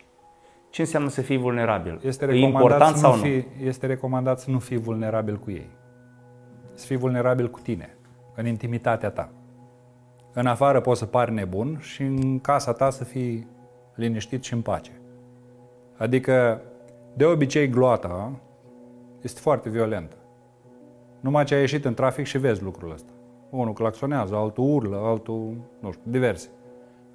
[0.71, 2.01] ce înseamnă să fii vulnerabil?
[2.03, 3.23] Este e important sau nu?
[3.23, 5.71] Fi, este recomandat să nu fii vulnerabil cu ei.
[6.75, 7.97] Să fii vulnerabil cu tine,
[8.35, 9.31] în intimitatea ta.
[10.33, 13.47] În afară poți să pari nebun și în casa ta să fii
[13.95, 15.01] liniștit și în pace.
[15.97, 16.61] Adică,
[17.15, 18.33] de obicei, gloata
[19.23, 20.17] este foarte violentă.
[21.21, 23.13] Numai ce ai ieșit în trafic și vezi lucrul ăsta.
[23.51, 26.49] Unul claxonează, altul urlă, altul, nu știu, diverse.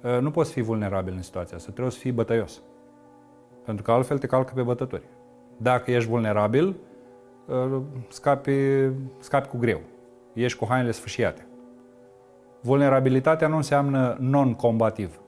[0.04, 2.62] Ă, nu poți fi vulnerabil în situația asta, trebuie să fii bătăios.
[3.64, 5.02] Pentru că altfel te calcă pe bătători.
[5.56, 6.76] Dacă ești vulnerabil,
[7.48, 8.52] ă, scapi,
[9.18, 9.80] scapi cu greu.
[10.32, 11.46] Ești cu hainele sfâșiate.
[12.60, 15.20] Vulnerabilitatea nu înseamnă non-combativ.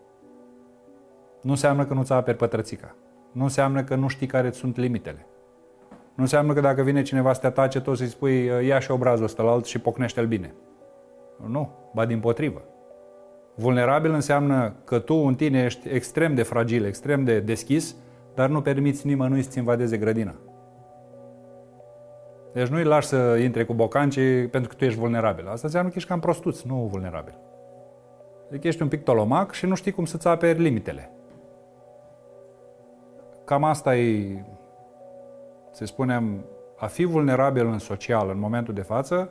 [1.40, 2.94] Nu înseamnă că nu-ți aperi pătrățica.
[3.32, 5.26] Nu înseamnă că nu știi care sunt limitele.
[5.90, 9.24] Nu înseamnă că dacă vine cineva să te atace, tot să-i spui ia și obrazul
[9.24, 10.54] ăsta la alt și pocnește-l bine.
[11.46, 12.62] Nu, ba din potrivă.
[13.54, 17.96] Vulnerabil înseamnă că tu în tine ești extrem de fragil, extrem de deschis,
[18.34, 20.34] dar nu permiți nimănui să-ți invadeze grădina.
[22.52, 25.48] Deci nu-i lași să intre cu bocancii pentru că tu ești vulnerabil.
[25.48, 27.34] Asta înseamnă că ești cam prostuț, nu vulnerabil.
[28.48, 31.10] Adică ești un pic tolomac și nu știi cum să-ți aperi limitele.
[33.44, 34.44] Cam asta e,
[35.70, 36.44] să spunem,
[36.76, 39.30] a fi vulnerabil în social în momentul de față,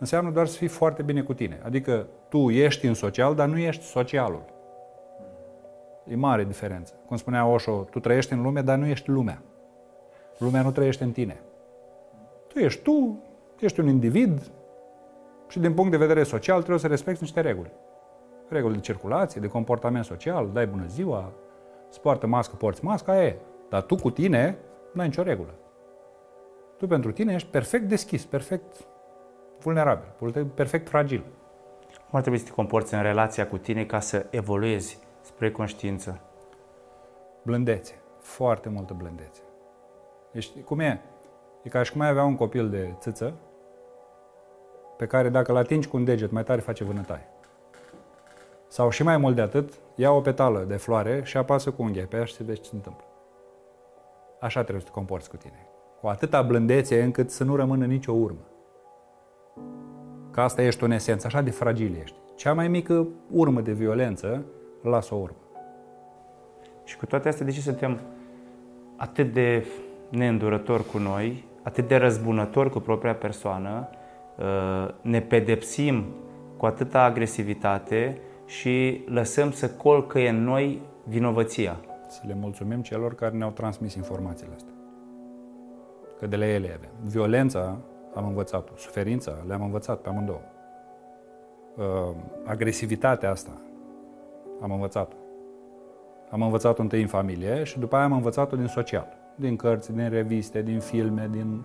[0.00, 1.60] înseamnă doar să fii foarte bine cu tine.
[1.64, 4.44] Adică tu ești în social, dar nu ești socialul.
[6.06, 6.94] E mare diferență.
[7.06, 9.42] Cum spunea Osho, tu trăiești în lume, dar nu ești lumea.
[10.38, 11.40] Lumea nu trăiește în tine.
[12.46, 13.22] Tu ești tu,
[13.60, 14.50] ești un individ
[15.48, 17.70] și din punct de vedere social trebuie să respecti niște reguli.
[18.48, 21.32] Reguli de circulație, de comportament social, dai bună ziua,
[21.88, 23.36] spoartă mască, porți masca, e.
[23.68, 24.58] Dar tu cu tine
[24.92, 25.54] nu ai nicio regulă.
[26.76, 28.86] Tu pentru tine ești perfect deschis, perfect
[29.62, 31.24] vulnerabil, perfect fragil.
[31.88, 36.20] Cum ar trebui să te comporți în relația cu tine ca să evoluezi spre conștiință?
[37.42, 37.94] Blândețe.
[38.18, 39.40] Foarte multă blândețe.
[40.32, 41.00] Ești, cum e?
[41.62, 43.34] E ca și cum ai avea un copil de țâță
[44.96, 47.28] pe care dacă îl atingi cu un deget mai tare face vânătaie.
[48.68, 52.06] Sau și mai mult de atât, ia o petală de floare și apasă cu unghia
[52.08, 53.04] pe ea și se vezi ce se întâmplă.
[54.40, 55.66] Așa trebuie să te comporți cu tine.
[56.00, 58.46] Cu atâta blândețe încât să nu rămână nicio urmă.
[60.30, 62.16] Că asta ești în esență, așa de fragil ești.
[62.34, 64.44] Cea mai mică urmă de violență,
[64.82, 65.36] lasă o urmă.
[66.84, 68.00] Și cu toate astea, de ce suntem
[68.96, 69.66] atât de
[70.08, 73.88] neîndurători cu noi, atât de răzbunători cu propria persoană,
[74.38, 76.04] uh, ne pedepsim
[76.56, 81.76] cu atâta agresivitate și lăsăm să colcăie în noi vinovăția.
[82.08, 84.72] Să le mulțumim celor care ne-au transmis informațiile astea.
[86.18, 86.90] Că de la ele avem.
[87.04, 87.78] Violența
[88.14, 88.72] am învățat-o.
[88.76, 90.40] Suferința le-am învățat pe amândouă.
[91.76, 93.50] Uh, agresivitatea asta
[94.60, 95.16] am învățat-o.
[96.30, 99.06] Am învățat-o întâi în familie și după aia am învățat-o din social.
[99.34, 101.62] Din cărți, din reviste, din filme, din...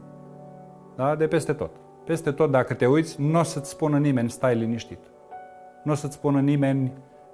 [0.96, 1.16] Da?
[1.16, 1.72] De peste tot.
[2.04, 5.00] Peste tot, dacă te uiți, nu o să-ți spună nimeni, stai liniștit.
[5.84, 6.92] Nu o să-ți spună nimeni,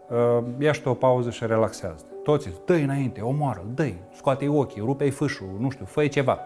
[0.10, 2.06] uh, ia o pauză și relaxează.
[2.24, 6.40] Toți, dă înainte, omoară dă scoate-i ochii, rupe-i fâșul, nu știu, fă ceva.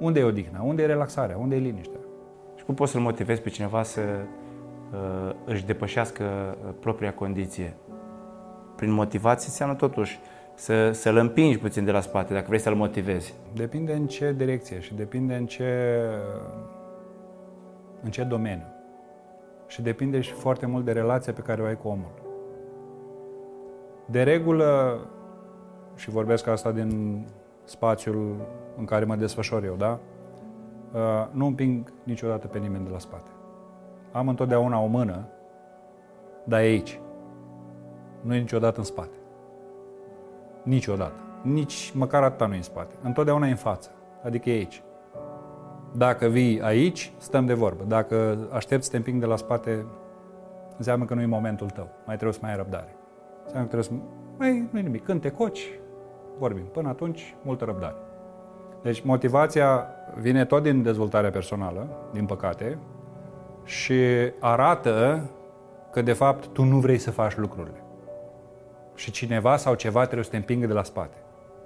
[0.00, 0.62] Unde e odihna?
[0.62, 1.36] Unde e relaxarea?
[1.36, 2.00] Unde e liniștea?
[2.56, 7.74] Și cum poți să-l motivezi pe cineva să uh, își depășească uh, propria condiție?
[8.76, 10.18] Prin motivație înseamnă totuși
[10.54, 13.34] să, să-l împingi puțin de la spate, dacă vrei să-l motivezi.
[13.54, 16.00] Depinde în ce direcție și depinde în ce,
[18.02, 18.66] în ce domeniu.
[19.66, 22.12] Și depinde și foarte mult de relația pe care o ai cu omul.
[24.06, 25.00] De regulă,
[25.96, 27.22] și vorbesc asta din
[27.64, 28.36] spațiul
[28.80, 29.98] în care mă desfășor eu, da?
[30.92, 33.30] Uh, nu împing niciodată pe nimeni de la spate.
[34.12, 35.26] Am întotdeauna o mână,
[36.44, 37.00] dar e aici.
[38.20, 39.16] Nu e niciodată în spate.
[40.62, 41.20] Niciodată.
[41.42, 42.94] Nici măcar atâta nu e în spate.
[43.02, 43.90] Întotdeauna e în față.
[44.24, 44.82] Adică e aici.
[45.96, 47.84] Dacă vii aici, stăm de vorbă.
[47.86, 49.86] Dacă aștepți să te împing de la spate,
[50.76, 51.88] înseamnă că nu e momentul tău.
[52.06, 52.96] Mai trebuie să mai ai răbdare.
[53.44, 54.06] Înseamnă că trebuie să...
[54.38, 55.04] Mai nu nimic.
[55.04, 55.78] Când te coci,
[56.38, 56.64] vorbim.
[56.64, 57.96] Până atunci, multă răbdare.
[58.82, 62.78] Deci motivația vine tot din dezvoltarea personală, din păcate,
[63.64, 64.02] și
[64.40, 65.30] arată
[65.90, 67.82] că de fapt tu nu vrei să faci lucrurile.
[68.94, 71.16] Și cineva sau ceva trebuie să te împingă de la spate.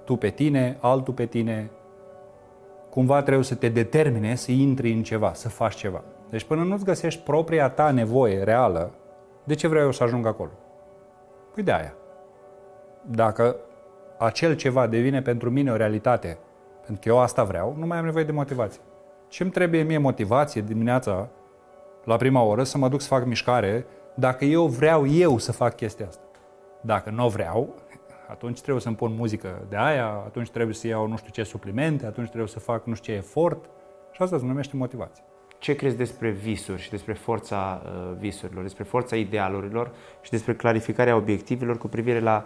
[0.03, 1.69] Tu pe tine, altul pe tine,
[2.89, 6.03] cumva trebuie să te determine să intri în ceva, să faci ceva.
[6.29, 8.91] Deci până nu-ți găsești propria ta nevoie reală,
[9.43, 10.51] de ce vreau eu să ajung acolo?
[11.53, 11.93] Păi de aia.
[13.01, 13.55] Dacă
[14.17, 16.37] acel ceva devine pentru mine o realitate,
[16.85, 18.81] pentru că eu asta vreau, nu mai am nevoie de motivație.
[19.27, 21.29] Ce îmi trebuie mie motivație dimineața,
[22.03, 25.75] la prima oră, să mă duc să fac mișcare, dacă eu vreau eu să fac
[25.75, 26.23] chestia asta.
[26.81, 27.75] Dacă nu vreau,
[28.29, 32.05] atunci trebuie să-mi pun muzică de aia, atunci trebuie să iau nu știu ce suplimente,
[32.05, 33.69] atunci trebuie să fac nu știu ce efort.
[34.11, 35.23] Și asta se numește motivație.
[35.57, 41.15] Ce crezi despre visuri și despre forța uh, visurilor, despre forța idealurilor și despre clarificarea
[41.15, 42.45] obiectivelor cu privire la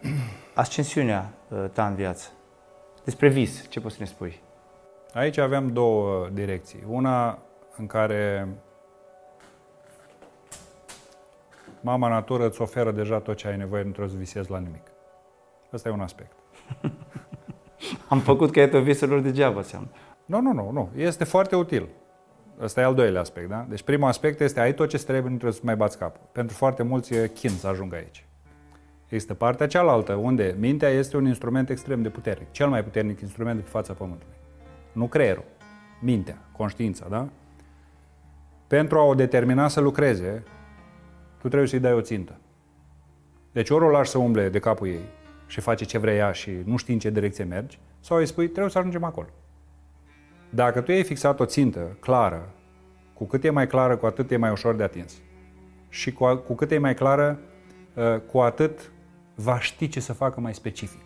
[0.54, 2.28] ascensiunea uh, ta în viață?
[3.04, 4.40] Despre vis, ce poți să ne spui?
[5.12, 6.84] Aici avem două direcții.
[6.88, 7.38] Una
[7.76, 8.48] în care
[11.80, 14.82] mama natură îți oferă deja tot ce ai nevoie, nu trebuie să visezi la nimic.
[15.72, 16.32] Ăsta e un aspect.
[18.08, 19.88] Am făcut caietul visurilor degeaba, seamnă.
[20.24, 20.90] Nu, nu, nu, nu.
[20.96, 21.88] Este foarte util.
[22.60, 23.66] Ăsta e al doilea aspect, da?
[23.68, 26.20] Deci primul aspect este ai tot ce trebuie, nu trebuie să mai bați capul.
[26.32, 28.26] Pentru foarte mulți e chin să ajungă aici.
[29.12, 33.56] Există partea cealaltă, unde mintea este un instrument extrem de puternic, cel mai puternic instrument
[33.56, 34.34] de pe fața Pământului.
[34.92, 35.44] Nu creierul,
[36.00, 37.28] mintea, conștiința, da?
[38.66, 40.42] Pentru a o determina să lucreze,
[41.38, 42.36] tu trebuie să-i dai o țintă.
[43.52, 45.04] Deci ori o lași să umble de capul ei
[45.46, 48.48] și face ce vrea ea și nu știi în ce direcție mergi, sau îi spui,
[48.48, 49.28] trebuie să ajungem acolo.
[50.50, 52.54] Dacă tu ai fixat o țintă clară,
[53.14, 55.20] cu cât e mai clară, cu atât e mai ușor de atins.
[55.88, 57.38] Și cu, cu cât e mai clară,
[57.94, 58.92] uh, cu atât
[59.34, 61.00] va ști ce să facă mai specific.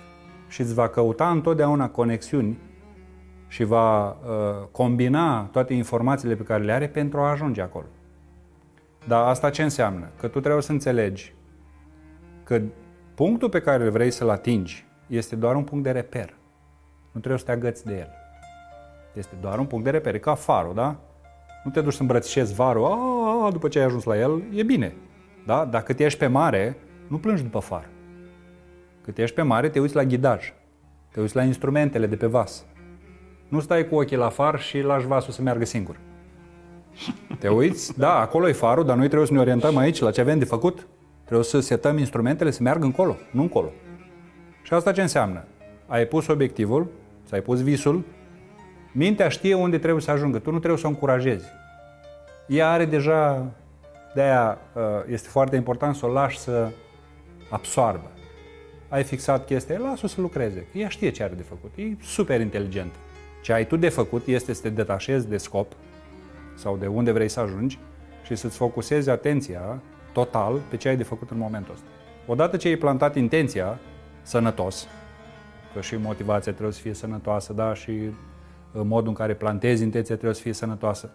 [0.48, 2.58] Și îți va căuta întotdeauna conexiuni
[3.48, 4.16] și va uh,
[4.70, 7.86] combina toate informațiile pe care le are pentru a ajunge acolo.
[9.06, 10.08] Dar asta ce înseamnă?
[10.20, 11.34] Că tu trebuie să înțelegi
[12.44, 12.60] că
[13.14, 16.34] punctul pe care vrei să-l atingi este doar un punct de reper.
[17.12, 18.10] Nu trebuie să te agăți de el.
[19.14, 20.96] Este doar un punct de reper, e ca farul, da?
[21.64, 22.84] Nu te duci să îmbrățișezi varul,
[23.44, 24.94] a, după ce ai ajuns la el, e bine.
[25.46, 25.64] Da?
[25.64, 26.76] Dacă te ești pe mare,
[27.08, 27.88] nu plângi după far.
[29.06, 30.52] Cât ești pe mare, te uiți la ghidaj,
[31.12, 32.64] te uiți la instrumentele de pe vas.
[33.48, 35.96] Nu stai cu ochii la far și lași vasul să meargă singur.
[37.38, 40.20] Te uiți, da, acolo e farul, dar noi trebuie să ne orientăm aici la ce
[40.20, 40.86] avem de făcut.
[41.24, 43.72] Trebuie să setăm instrumentele să meargă încolo, nu încolo.
[44.62, 45.44] Și asta ce înseamnă?
[45.86, 46.90] Ai pus obiectivul,
[47.26, 48.04] ți-ai pus visul,
[48.92, 51.46] mintea știe unde trebuie să ajungă, tu nu trebuie să o încurajezi.
[52.46, 53.46] Ea are deja,
[54.14, 56.68] de-aia uh, este foarte important să o lași să
[57.50, 58.10] absoarbă
[58.88, 60.66] ai fixat chestia, lasă-o să lucreze.
[60.72, 61.70] Ea știe ce are de făcut.
[61.76, 62.92] E super inteligent.
[63.42, 65.72] Ce ai tu de făcut este să te detașezi de scop
[66.54, 67.78] sau de unde vrei să ajungi
[68.24, 69.82] și să-ți focusezi atenția
[70.12, 71.86] total pe ce ai de făcut în momentul ăsta.
[72.26, 73.78] Odată ce ai plantat intenția
[74.22, 74.88] sănătos,
[75.74, 78.10] că și motivația trebuie să fie sănătoasă, da, și uh,
[78.84, 81.10] modul în care plantezi intenția trebuie să fie sănătoasă,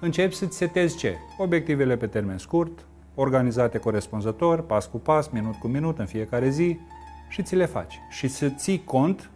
[0.00, 1.16] începi să-ți setezi ce?
[1.38, 6.78] Obiectivele pe termen scurt, organizate corespunzător, pas cu pas, minut cu minut, în fiecare zi
[7.28, 7.98] și ți le faci.
[8.10, 9.30] Și să ții cont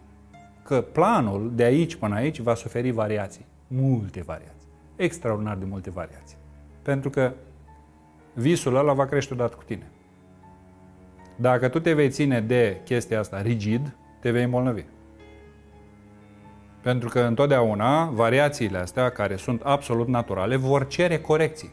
[0.63, 3.45] că planul de aici până aici va suferi variații.
[3.67, 4.67] Multe variații.
[4.95, 6.37] Extraordinar de multe variații.
[6.81, 7.33] Pentru că
[8.33, 9.89] visul ăla va crește odată cu tine.
[11.35, 14.83] Dacă tu te vei ține de chestia asta rigid, te vei îmbolnăvi.
[16.81, 21.71] Pentru că întotdeauna variațiile astea, care sunt absolut naturale, vor cere corecții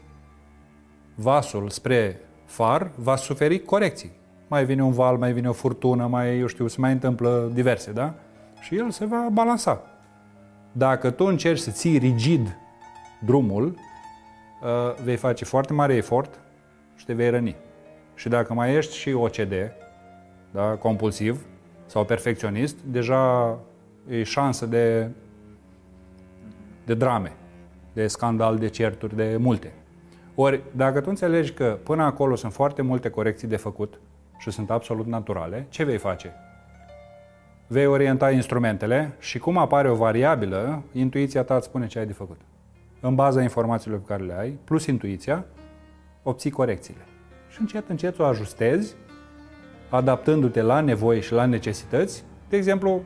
[1.19, 4.11] vasul spre far va suferi corecții.
[4.47, 7.91] Mai vine un val, mai vine o furtună, mai, eu știu, se mai întâmplă diverse,
[7.91, 8.13] da?
[8.59, 9.81] Și el se va balansa.
[10.71, 12.57] Dacă tu încerci să ții rigid
[13.25, 16.39] drumul, uh, vei face foarte mare efort
[16.95, 17.55] și te vei răni.
[18.15, 19.53] Și dacă mai ești și OCD,
[20.51, 21.45] da, compulsiv
[21.85, 23.57] sau perfecționist, deja
[24.09, 25.09] e șansă de,
[26.85, 27.33] de drame,
[27.93, 29.73] de scandal, de certuri, de multe.
[30.39, 33.99] Ori, dacă tu înțelegi că până acolo sunt foarte multe corecții de făcut
[34.37, 36.33] și sunt absolut naturale, ce vei face?
[37.67, 42.13] vei orienta instrumentele și cum apare o variabilă, intuiția ta îți spune ce ai de
[42.13, 42.39] făcut.
[42.99, 45.45] În baza informațiilor pe care le ai, plus intuiția,
[46.23, 47.01] obții corecțiile.
[47.49, 48.95] Și încet, încet o ajustezi,
[49.89, 52.23] adaptându-te la nevoi și la necesități.
[52.49, 53.01] De exemplu,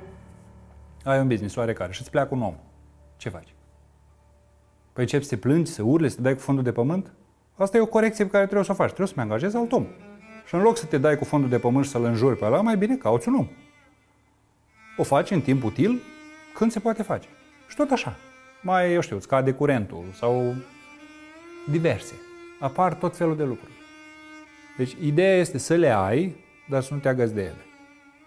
[1.04, 2.56] ai un business oarecare și îți pleacă un om.
[3.18, 3.54] Ce faci?
[4.94, 7.12] Păi începi să te plângi, să urli, să te dai cu fondul de pământ?
[7.62, 8.88] Asta e o corecție pe care trebuie să o faci.
[8.88, 9.86] Trebuie să-mi angajezi alt om.
[10.46, 12.62] Și în loc să te dai cu fondul de pământ și să-l înjuri pe ăla,
[12.62, 13.48] mai bine cauți un om.
[14.98, 16.02] O faci în timp util
[16.54, 17.28] când se poate face.
[17.68, 18.16] Și tot așa.
[18.62, 20.56] Mai, eu știu, îți cade curentul sau
[21.70, 22.14] diverse.
[22.60, 23.72] Apar tot felul de lucruri.
[24.78, 26.36] Deci ideea este să le ai,
[26.70, 27.66] dar să nu te agăți de ele.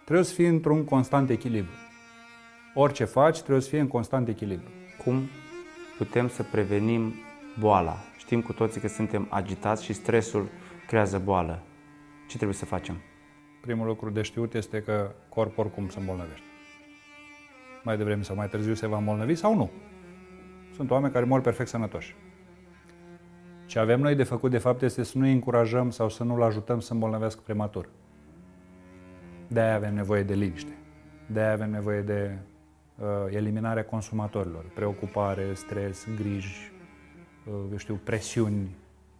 [0.04, 1.72] Trebuie să fii într-un constant echilibru.
[2.74, 4.68] Orice faci, trebuie să fie în constant echilibru.
[5.04, 5.28] Cum
[5.98, 7.14] putem să prevenim
[7.58, 7.96] boala?
[8.34, 10.48] Știm cu toții că suntem agitați și stresul
[10.86, 11.62] creează boală.
[12.28, 12.96] Ce trebuie să facem?
[13.60, 16.46] Primul lucru de știut este că corpul oricum se îmbolnăvește.
[17.82, 19.70] Mai devreme sau mai târziu se va îmbolnăvi sau nu.
[20.74, 22.16] Sunt oameni care mor perfect sănătoși.
[23.66, 26.80] Ce avem noi de făcut, de fapt, este să nu încurajăm sau să nu-l ajutăm
[26.80, 27.88] să îmbolnăvească prematur.
[29.48, 30.76] De-aia avem nevoie de liniște.
[31.26, 32.38] De-aia avem nevoie de
[32.98, 34.64] uh, eliminarea consumatorilor.
[34.74, 36.73] Preocupare, stres, griji, uh,
[37.70, 38.76] eu știu, presiuni,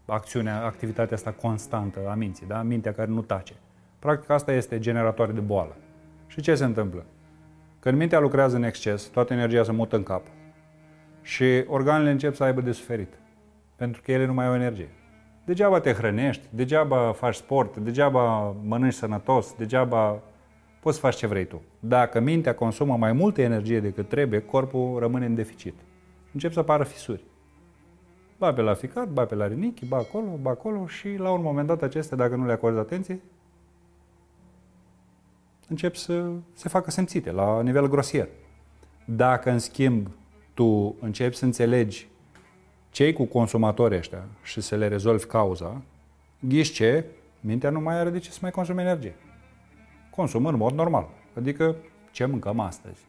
[0.07, 2.63] acțiunea, activitatea asta constantă a minții, da?
[2.63, 3.55] mintea care nu tace.
[3.99, 5.77] Practic asta este generatoare de boală.
[6.27, 7.05] Și ce se întâmplă?
[7.81, 10.27] Când mintea lucrează în exces, toată energia se mută în cap
[11.23, 13.13] și organele încep să aibă de suferit,
[13.77, 14.89] pentru că ele nu mai au energie.
[15.45, 20.23] Degeaba te hrănești, degeaba faci sport, degeaba mănânci sănătos, degeaba
[20.81, 21.63] poți să faci ce vrei tu.
[21.81, 25.75] Dacă mintea consumă mai multă energie decât trebuie, corpul rămâne în deficit.
[26.33, 27.25] Încep să apară fisuri.
[28.45, 31.43] Ba pe la ficat, ba pe la rinichi, ba acolo, ba acolo și la un
[31.43, 33.21] moment dat acestea, dacă nu le acorzi atenție,
[35.69, 38.29] încep să se facă simțite la nivel grosier.
[39.05, 40.09] Dacă, în schimb,
[40.55, 42.09] tu începi să înțelegi
[42.91, 45.83] cei cu consumatorii ăștia și să le rezolvi cauza,
[46.41, 47.05] ghiși ce?
[47.41, 49.15] Mintea nu mai are de ce să mai consume energie.
[50.11, 51.09] Consumă în mod normal.
[51.37, 51.77] Adică
[52.11, 53.01] ce mâncăm astăzi?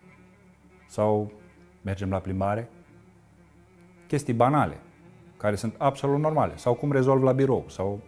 [0.88, 1.32] Sau
[1.82, 2.70] mergem la plimbare?
[4.08, 4.78] Chestii banale,
[5.46, 6.52] care sunt absolut normale.
[6.56, 8.00] Sau cum rezolv la birou, sau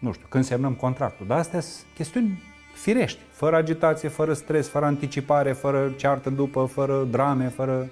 [0.00, 1.26] nu știu, când semnăm contractul.
[1.26, 2.42] Dar astea sunt chestiuni
[2.74, 7.90] firești, fără agitație, fără stres, fără anticipare, fără ceartă după, fără drame, fără...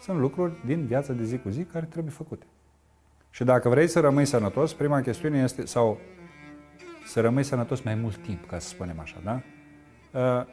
[0.00, 2.46] Sunt lucruri din viața de zi cu zi care trebuie făcute.
[3.30, 5.98] Și dacă vrei să rămâi sănătos, prima chestiune este, sau
[7.06, 9.40] să rămâi sănătos mai mult timp, ca să spunem așa, da?
[10.20, 10.46] Uh,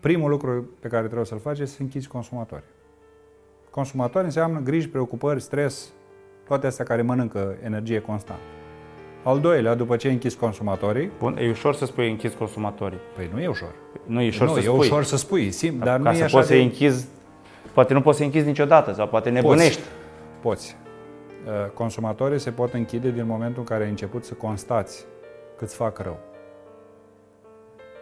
[0.00, 2.64] primul lucru pe care trebuie să-l faci este să închizi consumatorii.
[3.70, 5.92] Consumatori înseamnă griji, preocupări, stres,
[6.46, 8.38] toate astea care mănâncă energie constant.
[9.22, 11.10] Al doilea, după ce ai închis consumatorii...
[11.18, 12.98] Bun, e ușor să spui închis consumatorii.
[13.14, 13.74] Păi nu e ușor.
[14.06, 14.78] Nu e ușor nu, să e spui.
[14.78, 16.56] ușor să spui, sim, dar Ca nu e să așa poți de...
[16.56, 17.06] să închizi,
[17.72, 19.80] poate nu poți să închizi niciodată sau poate nebunești.
[19.80, 19.90] Poți.
[20.40, 20.76] Poți.
[21.46, 25.04] Uh, Consumatorii se pot închide din momentul în care ai început să constați
[25.56, 26.18] că îți fac rău.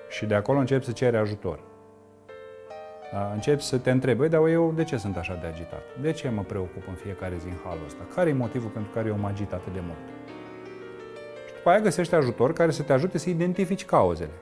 [0.09, 1.59] Și de acolo începi să ceri ajutor.
[3.13, 3.31] Da?
[3.35, 5.83] Începi să te întrebi, băi, dar eu de ce sunt așa de agitat?
[6.01, 8.03] De ce mă preocup în fiecare zi în halul ăsta?
[8.15, 9.99] Care e motivul pentru care eu mă agit atât de mult?
[11.47, 14.33] Și după aia găsești ajutor care să te ajute să identifici cauzele.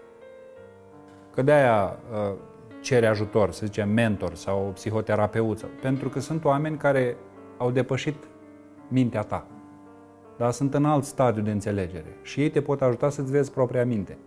[1.35, 2.37] Că de-aia uh,
[2.81, 7.17] cere ajutor, să zicem mentor sau psihoterapeut, pentru că sunt oameni care
[7.57, 8.17] au depășit
[8.89, 9.47] mintea ta.
[10.37, 13.85] Dar sunt în alt stadiu de înțelegere și ei te pot ajuta să-ți vezi propria
[13.85, 14.19] minte.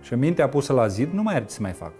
[0.00, 1.94] Și mintea pusă la zid nu mai are ce să mai facă.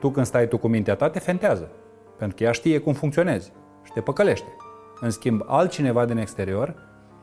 [0.00, 1.70] Tu când stai tu cu mintea ta, te fentează.
[2.16, 4.56] Pentru că ea știe cum funcționezi și te păcălește.
[5.00, 6.74] În schimb, altcineva din exterior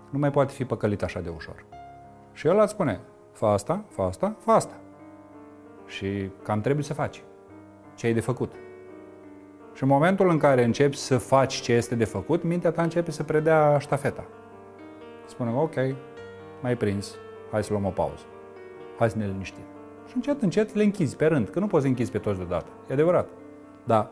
[0.10, 1.66] nu mai poate fi păcălit așa de ușor.
[2.34, 3.00] Și el îți spune,
[3.32, 4.74] fă asta, fă asta, fă asta.
[5.86, 7.24] Și cam trebuie să faci.
[7.96, 8.52] Ce ai de făcut.
[9.74, 13.12] Și în momentul în care începi să faci ce este de făcut, mintea ta începe
[13.12, 14.26] să predea ștafeta.
[15.26, 15.76] Spune, ok,
[16.62, 17.16] mai prins,
[17.52, 18.24] hai să luăm o pauză.
[18.98, 19.64] Hai să ne liniștim.
[20.22, 22.72] Și încet, încet le închizi pe rând, că nu poți să închizi pe toți deodată.
[22.90, 23.30] E adevărat.
[23.84, 24.10] Dar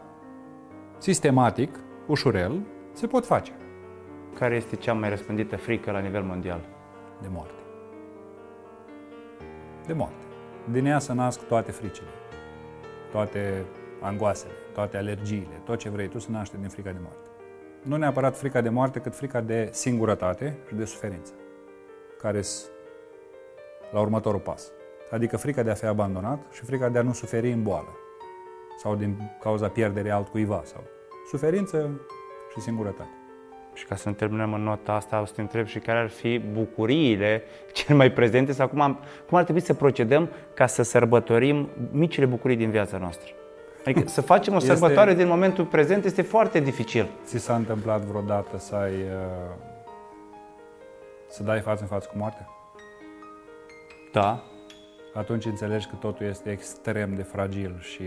[0.97, 3.51] sistematic, ușurel, se pot face.
[4.33, 6.59] Care este cea mai răspândită frică la nivel mondial?
[7.21, 7.61] De moarte.
[9.85, 10.23] De moarte.
[10.71, 12.09] Din ea să nasc toate fricile,
[13.11, 13.65] toate
[14.01, 17.29] angoasele, toate alergiile, tot ce vrei tu să naște din frica de moarte.
[17.81, 21.33] Nu neapărat frica de moarte, cât frica de singurătate și de suferință,
[22.17, 22.71] care sunt
[23.91, 24.71] la următorul pas.
[25.11, 27.95] Adică frica de a fi abandonat și frica de a nu suferi în boală
[28.77, 30.83] sau din cauza pierderii altcuiva sau
[31.29, 31.89] suferință
[32.53, 33.09] și singurătate.
[33.73, 36.09] Și ca să ne terminăm în nota asta, o să te întreb și care ar
[36.09, 37.43] fi bucuriile
[37.73, 42.25] cele mai prezente sau cum, am, cum ar trebui să procedăm ca să sărbătorim micile
[42.25, 43.31] bucurii din viața noastră.
[43.85, 47.09] Adică să facem o Este- sărbătoare din momentul prezent este foarte dificil.
[47.23, 48.93] Ți s-a întâmplat vreodată să ai...
[48.93, 49.53] uh,
[51.27, 52.49] să dai față în față cu moartea?
[54.11, 54.43] Da.
[55.15, 58.03] Atunci înțelegi că totul este extrem de fragil și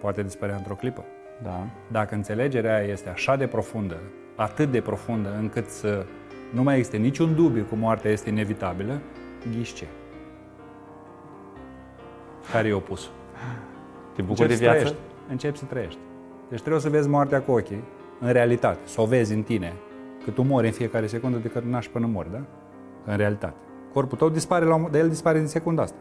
[0.00, 1.04] poate dispărea într-o clipă.
[1.42, 1.66] Da.
[1.90, 4.00] Dacă înțelegerea aia este așa de profundă,
[4.36, 6.06] atât de profundă, încât să
[6.52, 9.00] nu mai existe niciun dubiu că moartea este inevitabilă,
[9.56, 9.86] ghiși ce?
[12.52, 13.12] Care e opusul?
[14.14, 14.78] Te bucuri de să viață?
[14.78, 15.00] trăiești.
[15.28, 15.98] Începi să trăiești.
[16.48, 17.84] Deci trebuie să vezi moartea cu ochii,
[18.20, 19.72] în realitate, să o vezi în tine,
[20.24, 22.40] că tu mori în fiecare secundă de când naști până mori, da?
[23.04, 23.56] În realitate.
[23.92, 25.96] Corpul tău dispare, la, un- dar el dispare în secunda asta.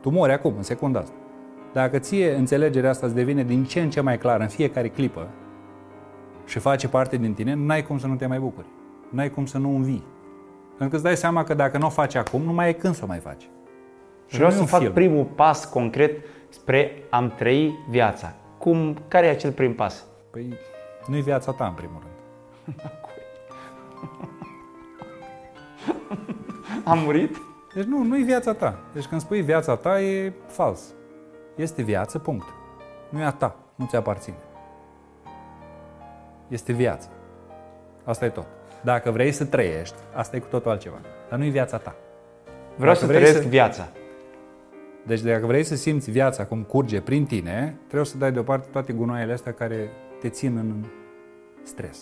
[0.00, 1.14] Tu mori acum, în secunda asta.
[1.72, 5.28] Dacă ție înțelegerea asta îți devine din ce în ce mai clară în fiecare clipă
[6.44, 8.66] și face parte din tine, n-ai cum să nu te mai bucuri.
[9.10, 10.04] N-ai cum să nu învii.
[10.68, 12.94] Pentru că îți dai seama că dacă nu o faci acum, nu mai ai când
[12.94, 13.42] să o mai faci.
[14.26, 14.92] Și Vreau nu e să un fac film.
[14.92, 18.34] primul pas concret spre am trăi viața.
[18.58, 20.04] Cum, care e acel prim pas?
[20.30, 20.54] Păi
[21.06, 22.80] nu-i viața ta, în primul rând.
[26.88, 27.36] Am murit?
[27.74, 28.78] Deci nu, nu e viața ta.
[28.94, 30.94] Deci când spui viața ta, e fals.
[31.56, 32.46] Este viață, punct.
[33.08, 34.36] Nu e a ta, nu ți aparține.
[36.48, 37.08] Este viață.
[38.04, 38.46] Asta e tot.
[38.82, 40.96] Dacă vrei să trăiești, asta e cu totul altceva.
[41.30, 41.94] Dar nu e viața ta.
[42.76, 43.88] Vreau Dacă să vrei trăiesc să- viața.
[45.06, 48.92] Deci dacă vrei să simți viața cum curge prin tine, trebuie să dai deoparte toate
[48.92, 50.84] gunoaiele astea care te țin în
[51.62, 51.98] stres,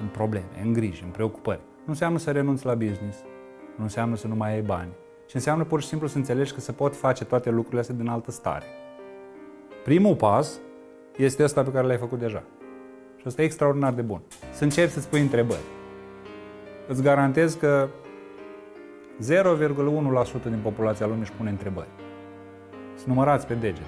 [0.00, 1.60] în probleme, în griji, în preocupări.
[1.78, 3.18] Nu înseamnă să renunți la business,
[3.80, 4.90] nu înseamnă să nu mai ai bani,
[5.26, 8.08] ci înseamnă pur și simplu să înțelegi că se pot face toate lucrurile astea din
[8.08, 8.64] altă stare.
[9.84, 10.58] Primul pas
[11.16, 12.42] este ăsta pe care l-ai făcut deja.
[13.16, 14.20] Și ăsta e extraordinar de bun.
[14.52, 15.64] Să începi să-ți pui întrebări.
[16.88, 17.88] Îți garantez că
[19.22, 21.88] 0,1% din populația lumii își pune întrebări.
[22.94, 23.86] Sunt numărați pe degete.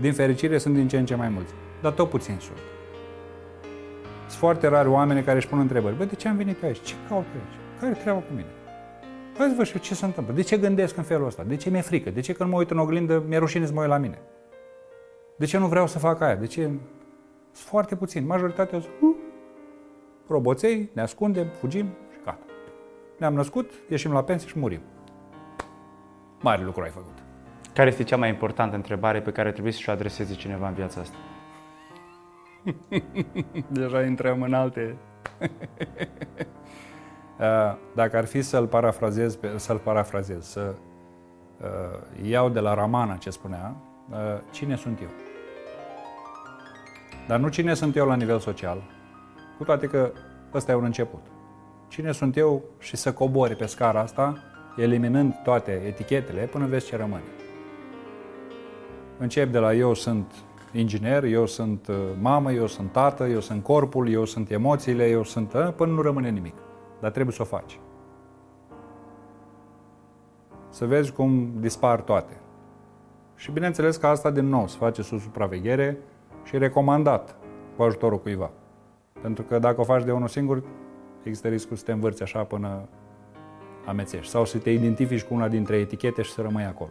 [0.00, 2.58] Din fericire sunt din ce în ce mai mulți, dar tot puțin sunt.
[4.26, 5.96] Sunt foarte rari oameni care își pun întrebări.
[5.96, 6.80] Bă, de ce am venit eu aici?
[6.80, 7.78] Ce caut eu aici?
[7.80, 8.46] Care e treaba cu mine?
[9.42, 10.34] Hai să văd și eu ce se întâmplă.
[10.34, 11.42] De ce gândesc în felul ăsta?
[11.42, 12.10] De ce mi-e frică?
[12.10, 14.18] De ce când mă uit în oglindă mi-e rușine să mă uit la mine?
[15.36, 16.34] De ce nu vreau să fac aia?
[16.34, 16.62] De ce?
[16.62, 16.80] Sunt
[17.52, 18.26] foarte puțini.
[18.26, 19.14] Majoritatea sunt uh,
[20.26, 22.38] roboței, ne ascundem, fugim și gata.
[23.18, 24.80] Ne-am născut, ieșim la pensie și murim.
[26.40, 27.14] Mare lucru ai făcut.
[27.74, 31.00] Care este cea mai importantă întrebare pe care trebuie să-și o adreseze cineva în viața
[31.00, 31.16] asta?
[33.80, 34.96] Deja intrăm în alte.
[37.42, 40.74] Uh, Dacă ar fi să-l parafrazez, pe- să-l parafrazez, să
[41.60, 43.76] uh, iau de la Ramana ce spunea,
[44.10, 44.16] uh,
[44.50, 45.08] cine sunt eu?
[47.28, 48.82] Dar nu cine sunt eu la nivel social,
[49.58, 50.12] cu toate că
[50.54, 51.20] ăsta e un început.
[51.88, 54.36] Cine sunt eu și să cobori pe scara asta,
[54.76, 57.22] eliminând toate etichetele, până vezi ce rămâne.
[59.18, 60.32] Încep de la eu sunt
[60.72, 65.24] inginer, eu sunt uh, mamă, eu sunt tată, eu sunt corpul, eu sunt emoțiile, eu
[65.24, 65.52] sunt...
[65.52, 66.54] uh, până nu rămâne nimic.
[67.02, 67.80] Dar trebuie să o faci.
[70.68, 72.40] Să vezi cum dispar toate.
[73.34, 75.98] Și bineînțeles că asta din nou se face sub supraveghere
[76.44, 77.36] și recomandat
[77.76, 78.50] cu ajutorul cuiva.
[79.20, 80.62] Pentru că dacă o faci de unul singur,
[81.22, 82.88] există riscul să te învârți așa până
[83.86, 84.30] amețești.
[84.30, 86.90] Sau să te identifici cu una dintre etichete și să rămâi acolo.